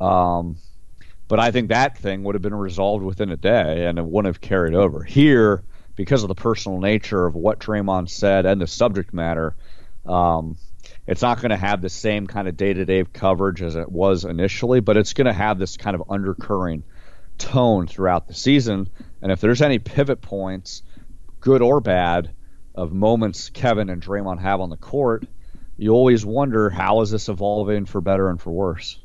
Um, 0.01 0.59
but 1.29 1.41
I 1.41 1.51
think 1.51 1.69
that 1.69 1.99
thing 1.99 2.23
would 2.25 2.35
have 2.35 2.43
been 2.43 2.55
resolved 2.55 3.05
within 3.05 3.31
a 3.31 3.37
day 3.37 3.87
and 3.87 3.99
it 3.99 4.05
wouldn't 4.05 4.35
have 4.35 4.41
carried 4.41 4.75
over. 4.75 5.03
Here, 5.03 5.63
because 5.97 6.23
of 6.23 6.29
the 6.29 6.35
personal 6.35 6.79
nature 6.79 7.27
of 7.27 7.35
what 7.35 7.59
Draymond 7.59 8.11
said 8.11 8.47
and 8.47 8.61
the 8.61 8.67
subject 8.67 9.13
matter, 9.13 9.57
um, 10.05 10.57
it's 11.07 11.23
not 11.23 11.41
going 11.41 11.51
to 11.51 11.57
have 11.57 11.81
the 11.83 11.89
same 11.89 12.27
kind 12.27 12.49
of 12.49 12.57
day 12.57 12.73
to 12.73 12.85
day 12.85 13.05
coverage 13.05 13.63
as 13.63 13.77
it 13.77 13.91
was 13.91 14.25
initially, 14.25 14.81
but 14.81 14.97
it's 14.97 15.15
going 15.15 15.27
to 15.27 15.33
have 15.33 15.59
this 15.59 15.77
kind 15.77 15.95
of 15.95 16.05
undercurrent 16.09 16.85
tone 17.39 17.87
throughout 17.87 18.29
the 18.29 18.35
season. 18.35 18.89
And 19.23 19.33
if 19.33 19.41
there's 19.41 19.63
any 19.63 19.79
pivot 19.79 20.21
points, 20.21 20.83
good 21.41 21.63
or 21.63 21.81
bad, 21.81 22.31
of 22.77 22.93
moments 22.93 23.49
Kevin 23.49 23.89
and 23.89 24.03
Draymond 24.03 24.41
have 24.41 24.61
on 24.61 24.71
the 24.71 24.77
court, 24.77 25.27
you 25.79 25.93
always 25.93 26.25
wonder 26.25 26.71
how 26.71 27.01
is 27.01 27.11
this 27.11 27.29
evolving 27.29 27.87
for 27.87 28.01
better 28.01 28.29
and 28.29 28.41
for 28.41 28.51
worse. 28.51 28.99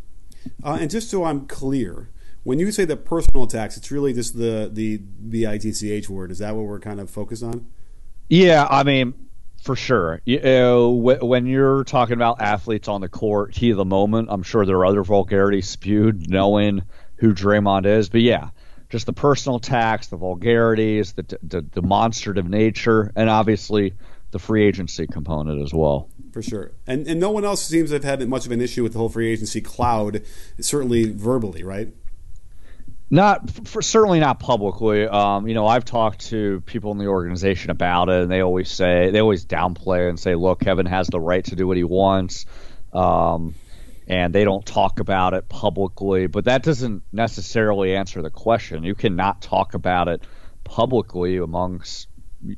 Uh, 0.64 0.78
and 0.82 0.90
just 0.90 1.10
so 1.10 1.24
I'm 1.24 1.48
clear, 1.48 2.10
when 2.44 2.60
you 2.60 2.72
say 2.72 2.86
the 2.86 2.98
personal 2.98 3.44
attacks, 3.44 3.78
it's 3.78 3.92
really 3.92 4.14
just 4.14 4.38
the 4.38 4.70
the 4.72 5.02
the 5.20 5.44
ITCH 5.44 6.10
word. 6.10 6.32
Is 6.32 6.40
that 6.40 6.56
what 6.56 6.66
we're 6.66 6.80
kind 6.80 7.00
of 7.00 7.10
focused 7.10 7.44
on? 7.44 7.68
Yeah, 8.30 8.66
I 8.70 8.84
mean, 8.84 9.14
for 9.62 9.76
sure. 9.76 10.22
You 10.26 10.40
know, 10.40 10.92
when 10.92 11.46
you're 11.46 11.84
talking 11.84 12.14
about 12.14 12.42
athletes 12.42 12.88
on 12.88 13.02
the 13.02 13.10
court, 13.10 13.56
heat 13.56 13.72
of 13.72 13.78
the 13.78 13.86
moment, 13.86 14.30
I'm 14.32 14.44
sure 14.44 14.66
there 14.66 14.78
are 14.78 14.86
other 14.86 15.04
vulgarities 15.04 15.70
spewed, 15.70 16.30
knowing 16.30 16.84
who 17.18 17.34
Draymond 17.34 17.86
is. 17.86 18.10
But 18.10 18.22
yeah, 18.22 18.50
just 18.90 19.06
the 19.06 19.14
personal 19.14 19.58
attacks, 19.58 20.08
the 20.08 20.18
vulgarities, 20.18 21.14
the, 21.14 21.38
the 21.44 21.62
demonstrative 21.62 22.50
nature, 22.50 23.12
and 23.16 23.30
obviously 23.30 23.94
the 24.32 24.40
free 24.40 24.66
agency 24.66 25.08
component 25.08 25.62
as 25.62 25.74
well. 25.74 26.10
For 26.32 26.42
sure. 26.42 26.72
And 26.88 27.08
and 27.08 27.20
no 27.20 27.30
one 27.30 27.44
else 27.44 27.64
seems 27.64 27.90
to 27.90 27.96
have 27.96 28.04
had 28.04 28.28
much 28.28 28.46
of 28.46 28.52
an 28.52 28.62
issue 28.62 28.84
with 28.84 28.94
the 28.94 29.00
whole 29.00 29.10
free 29.10 29.32
agency 29.32 29.60
cloud, 29.60 30.24
certainly 30.60 31.12
verbally, 31.12 31.64
right? 31.64 31.90
Not 33.14 33.52
for, 33.68 33.82
certainly 33.82 34.22
not 34.22 34.40
publicly. 34.40 35.06
Um, 35.06 35.46
you 35.46 35.54
know, 35.54 35.68
I've 35.68 35.84
talked 35.84 36.28
to 36.28 36.62
people 36.62 36.94
in 36.94 36.98
the 36.98 37.08
organization 37.08 37.70
about 37.70 38.08
it, 38.08 38.22
and 38.22 38.32
they 38.32 38.40
always 38.40 38.72
say 38.72 39.12
they 39.12 39.20
always 39.20 39.46
downplay 39.46 40.08
and 40.08 40.18
say, 40.18 40.36
"Look, 40.36 40.62
Kevin 40.62 40.86
has 40.86 41.08
the 41.08 41.20
right 41.20 41.44
to 41.46 41.56
do 41.58 41.68
what 41.68 41.76
he 41.76 41.84
wants," 41.84 42.46
um, 42.94 43.54
and 44.08 44.34
they 44.34 44.46
don't 44.46 44.66
talk 44.66 45.02
about 45.02 45.34
it 45.34 45.50
publicly. 45.50 46.28
But 46.28 46.46
that 46.46 46.64
doesn't 46.64 47.04
necessarily 47.12 47.98
answer 47.98 48.22
the 48.22 48.30
question. 48.30 48.86
You 48.86 48.96
cannot 48.96 49.42
talk 49.42 49.74
about 49.74 50.08
it 50.08 50.24
publicly 50.64 51.36
amongst 51.36 52.08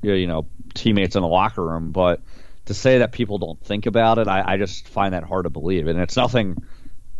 you 0.04 0.28
know 0.28 0.46
teammates 0.76 1.16
in 1.16 1.24
the 1.24 1.28
locker 1.28 1.66
room, 1.66 1.92
but 1.92 2.22
to 2.66 2.74
say 2.74 3.00
that 3.00 3.12
people 3.12 3.38
don't 3.38 3.62
think 3.62 3.86
about 3.86 4.18
it, 4.18 4.28
I, 4.28 4.54
I 4.54 4.58
just 4.58 4.88
find 4.88 5.14
that 5.14 5.24
hard 5.24 5.44
to 5.46 5.50
believe. 5.50 5.88
And 5.88 6.00
it's 6.00 6.16
nothing 6.16 6.58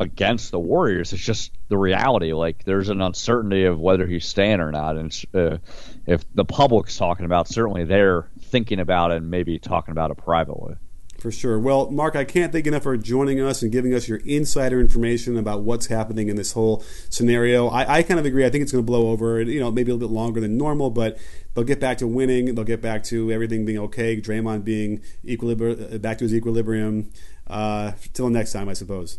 against 0.00 0.50
the 0.50 0.58
Warriors. 0.58 1.12
It's 1.12 1.22
just 1.22 1.52
the 1.68 1.78
reality. 1.78 2.32
Like 2.32 2.64
there's 2.64 2.88
an 2.88 3.00
uncertainty 3.00 3.64
of 3.64 3.78
whether 3.78 4.06
he's 4.06 4.26
staying 4.26 4.60
or 4.60 4.70
not, 4.70 4.96
and 4.96 5.24
uh, 5.34 5.58
if 6.06 6.24
the 6.34 6.44
public's 6.44 6.96
talking 6.96 7.26
about, 7.26 7.48
certainly 7.48 7.84
they're 7.84 8.28
thinking 8.40 8.80
about 8.80 9.12
it 9.12 9.18
and 9.18 9.30
maybe 9.30 9.58
talking 9.58 9.92
about 9.92 10.10
it 10.10 10.16
privately. 10.16 10.76
For 11.24 11.32
sure. 11.32 11.58
Well, 11.58 11.90
Mark, 11.90 12.16
I 12.16 12.24
can't 12.24 12.52
thank 12.52 12.66
enough 12.66 12.82
for 12.82 12.98
joining 12.98 13.40
us 13.40 13.62
and 13.62 13.72
giving 13.72 13.94
us 13.94 14.06
your 14.06 14.18
insider 14.26 14.78
information 14.78 15.38
about 15.38 15.62
what's 15.62 15.86
happening 15.86 16.28
in 16.28 16.36
this 16.36 16.52
whole 16.52 16.84
scenario. 17.08 17.68
I, 17.68 17.94
I 17.94 18.02
kind 18.02 18.20
of 18.20 18.26
agree. 18.26 18.44
I 18.44 18.50
think 18.50 18.60
it's 18.60 18.72
going 18.72 18.84
to 18.84 18.86
blow 18.86 19.08
over. 19.08 19.40
You 19.40 19.58
know, 19.58 19.70
maybe 19.70 19.90
a 19.90 19.94
little 19.94 20.06
bit 20.06 20.14
longer 20.14 20.38
than 20.38 20.58
normal, 20.58 20.90
but 20.90 21.16
they'll 21.54 21.64
get 21.64 21.80
back 21.80 21.96
to 21.98 22.06
winning. 22.06 22.54
They'll 22.54 22.62
get 22.62 22.82
back 22.82 23.04
to 23.04 23.32
everything 23.32 23.64
being 23.64 23.78
okay. 23.78 24.20
Draymond 24.20 24.64
being 24.64 25.00
equilibrium, 25.24 25.96
back 26.02 26.18
to 26.18 26.24
his 26.24 26.34
equilibrium. 26.34 27.10
Uh, 27.46 27.92
till 28.12 28.28
next 28.28 28.52
time, 28.52 28.68
I 28.68 28.74
suppose. 28.74 29.18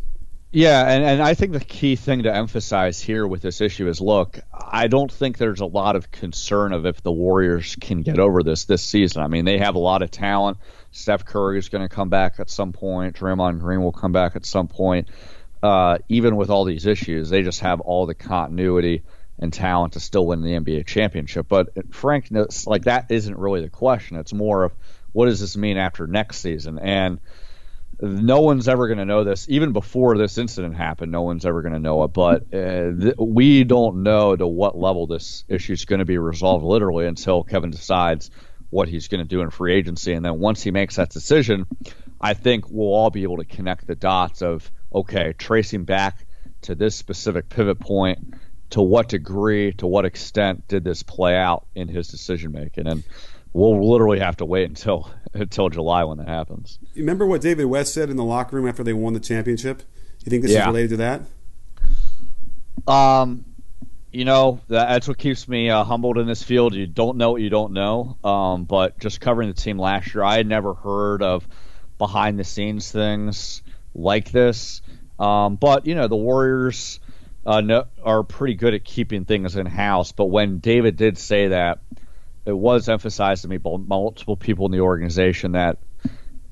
Yeah, 0.55 0.89
and, 0.89 1.03
and 1.03 1.21
I 1.21 1.33
think 1.33 1.51
the 1.51 1.59
key 1.59 1.97
thing 1.97 2.23
to 2.23 2.33
emphasize 2.33 3.01
here 3.01 3.27
with 3.27 3.41
this 3.41 3.59
issue 3.59 3.89
is 3.89 3.99
look, 3.99 4.39
I 4.53 4.87
don't 4.87 5.11
think 5.11 5.37
there's 5.37 5.59
a 5.59 5.65
lot 5.65 5.97
of 5.97 6.11
concern 6.11 6.71
of 6.71 6.85
if 6.85 7.03
the 7.03 7.11
Warriors 7.11 7.75
can 7.81 8.03
get 8.03 8.19
over 8.19 8.41
this 8.41 8.63
this 8.63 8.81
season. 8.81 9.21
I 9.21 9.27
mean, 9.27 9.43
they 9.43 9.57
have 9.57 9.75
a 9.75 9.79
lot 9.79 10.01
of 10.01 10.11
talent. 10.11 10.57
Steph 10.91 11.25
Curry 11.25 11.59
is 11.59 11.67
going 11.67 11.81
to 11.85 11.93
come 11.93 12.07
back 12.07 12.39
at 12.39 12.49
some 12.49 12.71
point. 12.71 13.17
Draymond 13.17 13.59
Green 13.59 13.83
will 13.83 13.91
come 13.91 14.13
back 14.13 14.37
at 14.37 14.45
some 14.45 14.69
point. 14.69 15.09
Uh, 15.61 15.97
even 16.07 16.37
with 16.37 16.49
all 16.49 16.63
these 16.63 16.85
issues, 16.85 17.29
they 17.29 17.41
just 17.41 17.59
have 17.59 17.81
all 17.81 18.05
the 18.05 18.15
continuity 18.15 19.03
and 19.37 19.51
talent 19.51 19.91
to 19.93 19.99
still 19.99 20.25
win 20.25 20.41
the 20.41 20.51
NBA 20.51 20.85
championship. 20.85 21.47
But 21.49 21.93
frankness, 21.93 22.65
like 22.65 22.85
that 22.85 23.07
isn't 23.09 23.37
really 23.37 23.59
the 23.59 23.69
question. 23.69 24.15
It's 24.15 24.31
more 24.31 24.63
of 24.63 24.71
what 25.11 25.25
does 25.25 25.41
this 25.41 25.57
mean 25.57 25.75
after 25.75 26.07
next 26.07 26.37
season? 26.37 26.79
And 26.79 27.19
no 28.01 28.41
one's 28.41 28.67
ever 28.67 28.87
going 28.87 28.99
to 28.99 29.05
know 29.05 29.23
this. 29.23 29.47
Even 29.49 29.71
before 29.71 30.17
this 30.17 30.37
incident 30.37 30.75
happened, 30.75 31.11
no 31.11 31.21
one's 31.21 31.45
ever 31.45 31.61
going 31.61 31.73
to 31.73 31.79
know 31.79 32.03
it. 32.03 32.09
But 32.09 32.53
uh, 32.53 32.91
th- 32.99 33.15
we 33.17 33.63
don't 33.63 34.03
know 34.03 34.35
to 34.35 34.47
what 34.47 34.77
level 34.77 35.07
this 35.07 35.43
issue 35.47 35.73
is 35.73 35.85
going 35.85 35.99
to 35.99 36.05
be 36.05 36.17
resolved 36.17 36.65
literally 36.65 37.07
until 37.07 37.43
Kevin 37.43 37.71
decides 37.71 38.31
what 38.69 38.87
he's 38.87 39.07
going 39.07 39.19
to 39.19 39.27
do 39.27 39.41
in 39.41 39.49
free 39.49 39.73
agency. 39.73 40.13
And 40.13 40.25
then 40.25 40.39
once 40.39 40.61
he 40.61 40.71
makes 40.71 40.97
that 40.97 41.09
decision, 41.09 41.65
I 42.19 42.33
think 42.33 42.65
we'll 42.69 42.93
all 42.93 43.09
be 43.09 43.23
able 43.23 43.37
to 43.37 43.45
connect 43.45 43.87
the 43.87 43.95
dots 43.95 44.41
of, 44.41 44.69
okay, 44.93 45.33
tracing 45.37 45.85
back 45.85 46.25
to 46.63 46.75
this 46.75 46.95
specific 46.95 47.49
pivot 47.49 47.79
point, 47.79 48.33
to 48.71 48.81
what 48.81 49.09
degree, 49.09 49.71
to 49.73 49.87
what 49.87 50.05
extent 50.05 50.67
did 50.67 50.83
this 50.83 51.03
play 51.03 51.35
out 51.35 51.67
in 51.75 51.87
his 51.87 52.07
decision 52.07 52.51
making. 52.51 52.87
And 52.87 53.03
we'll 53.55 53.89
literally 53.89 54.19
have 54.19 54.37
to 54.37 54.45
wait 54.45 54.69
until 54.69 55.09
until 55.33 55.69
July 55.69 56.03
when 56.03 56.17
that 56.19 56.27
happens. 56.27 56.77
You 56.93 57.01
remember 57.01 57.25
what 57.25 57.41
David 57.41 57.65
West 57.65 57.93
said 57.93 58.09
in 58.09 58.17
the 58.17 58.23
locker 58.23 58.55
room 58.55 58.67
after 58.67 58.83
they 58.83 58.93
won 58.93 59.13
the 59.13 59.19
championship? 59.19 59.81
You 60.23 60.29
think 60.29 60.43
this 60.43 60.51
yeah. 60.51 60.61
is 60.61 60.67
related 60.67 60.89
to 60.91 60.97
that? 60.97 62.91
Um, 62.91 63.45
you 64.11 64.25
know 64.25 64.59
that's 64.67 65.07
what 65.07 65.17
keeps 65.17 65.47
me 65.47 65.69
uh, 65.69 65.83
humbled 65.83 66.17
in 66.17 66.27
this 66.27 66.43
field. 66.43 66.75
You 66.75 66.87
don't 66.87 67.17
know 67.17 67.31
what 67.31 67.41
you 67.41 67.49
don't 67.49 67.73
know. 67.73 68.17
Um, 68.23 68.65
but 68.65 68.99
just 68.99 69.21
covering 69.21 69.47
the 69.49 69.55
team 69.55 69.79
last 69.79 70.13
year, 70.13 70.23
I 70.23 70.37
had 70.37 70.47
never 70.47 70.73
heard 70.73 71.23
of 71.23 71.47
behind 71.97 72.37
the 72.37 72.43
scenes 72.43 72.91
things 72.91 73.61
like 73.93 74.31
this. 74.31 74.81
Um, 75.17 75.55
but 75.55 75.85
you 75.85 75.95
know 75.95 76.07
the 76.07 76.15
Warriors 76.15 76.99
uh, 77.45 77.61
no, 77.61 77.85
are 78.03 78.23
pretty 78.23 78.55
good 78.55 78.73
at 78.73 78.83
keeping 78.83 79.25
things 79.25 79.55
in 79.55 79.65
house. 79.65 80.11
But 80.11 80.25
when 80.25 80.59
David 80.59 80.97
did 80.97 81.17
say 81.17 81.49
that 81.49 81.79
it 82.45 82.53
was 82.57 82.89
emphasized 82.89 83.41
to 83.41 83.47
me 83.47 83.57
by 83.57 83.77
multiple 83.77 84.37
people 84.37 84.65
in 84.67 84.71
the 84.71 84.81
organization 84.81 85.53
that 85.53 85.79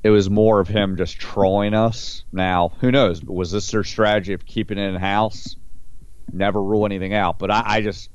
it 0.04 0.10
was 0.10 0.30
more 0.30 0.60
of 0.60 0.68
him 0.68 0.98
just 0.98 1.18
trolling 1.20 1.74
us. 1.74 2.24
Now, 2.32 2.74
who 2.82 2.92
knows? 2.92 3.24
Was 3.24 3.52
this 3.52 3.72
their 3.72 3.84
strategy 3.84 4.34
of 4.34 4.46
keeping 4.46 4.78
it 4.78 4.90
in 4.90 4.96
house? 4.96 5.56
Never 6.32 6.62
rule 6.62 6.86
anything 6.86 7.14
out. 7.14 7.40
But 7.40 7.52
I, 7.52 7.64
I 7.66 7.82
just, 7.82 8.10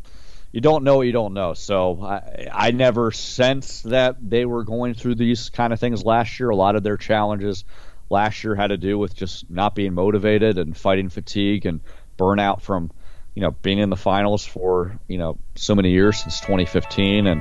you 0.53 0.61
don't 0.61 0.85
know 0.85 0.97
what 0.97 1.07
you 1.07 1.13
don't 1.13 1.35
know. 1.35 1.55
So 1.55 2.03
I, 2.03 2.49
I 2.53 2.71
never 2.73 3.11
sensed 3.13 3.85
that 3.85 4.17
they 4.21 4.45
were 4.45 4.65
going 4.65 4.95
through 4.95 5.15
these 5.15 5.49
kind 5.49 5.73
of 5.73 5.81
things 5.81 6.05
last 6.05 6.39
year. 6.39 6.51
A 6.51 6.57
lot 6.57 6.77
of 6.77 6.83
their 6.83 6.97
challenges 6.97 7.65
last 8.11 8.45
year 8.45 8.55
had 8.55 8.69
to 8.69 8.77
do 8.77 8.99
with 8.99 9.15
just 9.15 9.49
not 9.49 9.75
being 9.75 9.95
motivated 9.95 10.59
and 10.59 10.77
fighting 10.77 11.09
fatigue 11.09 11.65
and 11.65 11.81
burnout 12.19 12.61
from 12.61 12.91
you 13.39 13.43
know, 13.43 13.53
being 13.53 13.79
in 13.79 13.89
the 13.89 13.97
finals 13.97 14.45
for, 14.45 14.99
you 15.07 15.17
know, 15.17 15.39
so 15.55 15.73
many 15.73 15.93
years 15.93 16.21
since 16.21 16.41
2015 16.41 17.29
and 17.29 17.41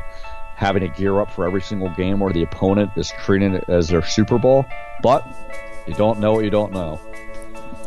having 0.55 0.83
to 0.83 0.89
gear 0.89 1.19
up 1.19 1.31
for 1.31 1.43
every 1.43 1.59
single 1.59 1.89
game 1.95 2.19
where 2.19 2.31
the 2.31 2.43
opponent 2.43 2.91
is 2.95 3.11
treating 3.23 3.55
it 3.55 3.63
as 3.67 3.87
their 3.87 4.03
Super 4.03 4.37
Bowl. 4.37 4.63
But 5.01 5.25
you 5.87 5.95
don't 5.95 6.19
know 6.19 6.33
what 6.33 6.43
you 6.43 6.51
don't 6.51 6.71
know. 6.71 7.01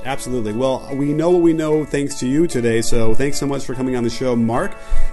Absolutely. 0.05 0.53
Well, 0.55 0.91
we 0.93 1.13
know 1.13 1.31
what 1.31 1.43
we 1.43 1.53
know 1.53 1.85
thanks 1.85 2.17
to 2.17 2.27
you 2.27 2.49
today. 2.49 2.83
So 2.83 3.15
thanks 3.15 3.39
so 3.39 3.47
much 3.47 3.65
for 3.65 3.77
coming 3.77 3.95
on 3.95 4.03
the 4.03 4.11
show, 4.11 4.35
Mark. 4.35 4.73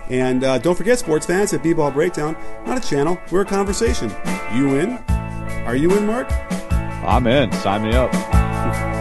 And 0.10 0.44
uh, 0.44 0.58
don't 0.58 0.76
forget, 0.76 0.98
sports 0.98 1.28
fans, 1.28 1.54
at 1.54 1.62
B-Ball 1.62 1.92
Breakdown, 1.92 2.36
not 2.66 2.84
a 2.84 2.90
channel, 2.90 3.20
we're 3.30 3.42
a 3.42 3.46
conversation. 3.46 4.10
You 4.56 4.80
in? 4.80 4.98
Are 5.68 5.76
you 5.76 5.96
in, 5.96 6.08
Mark? 6.08 6.32
I'm 7.06 7.28
in. 7.28 7.52
Sign 7.52 7.84
me 7.84 7.94
up. 7.96 8.94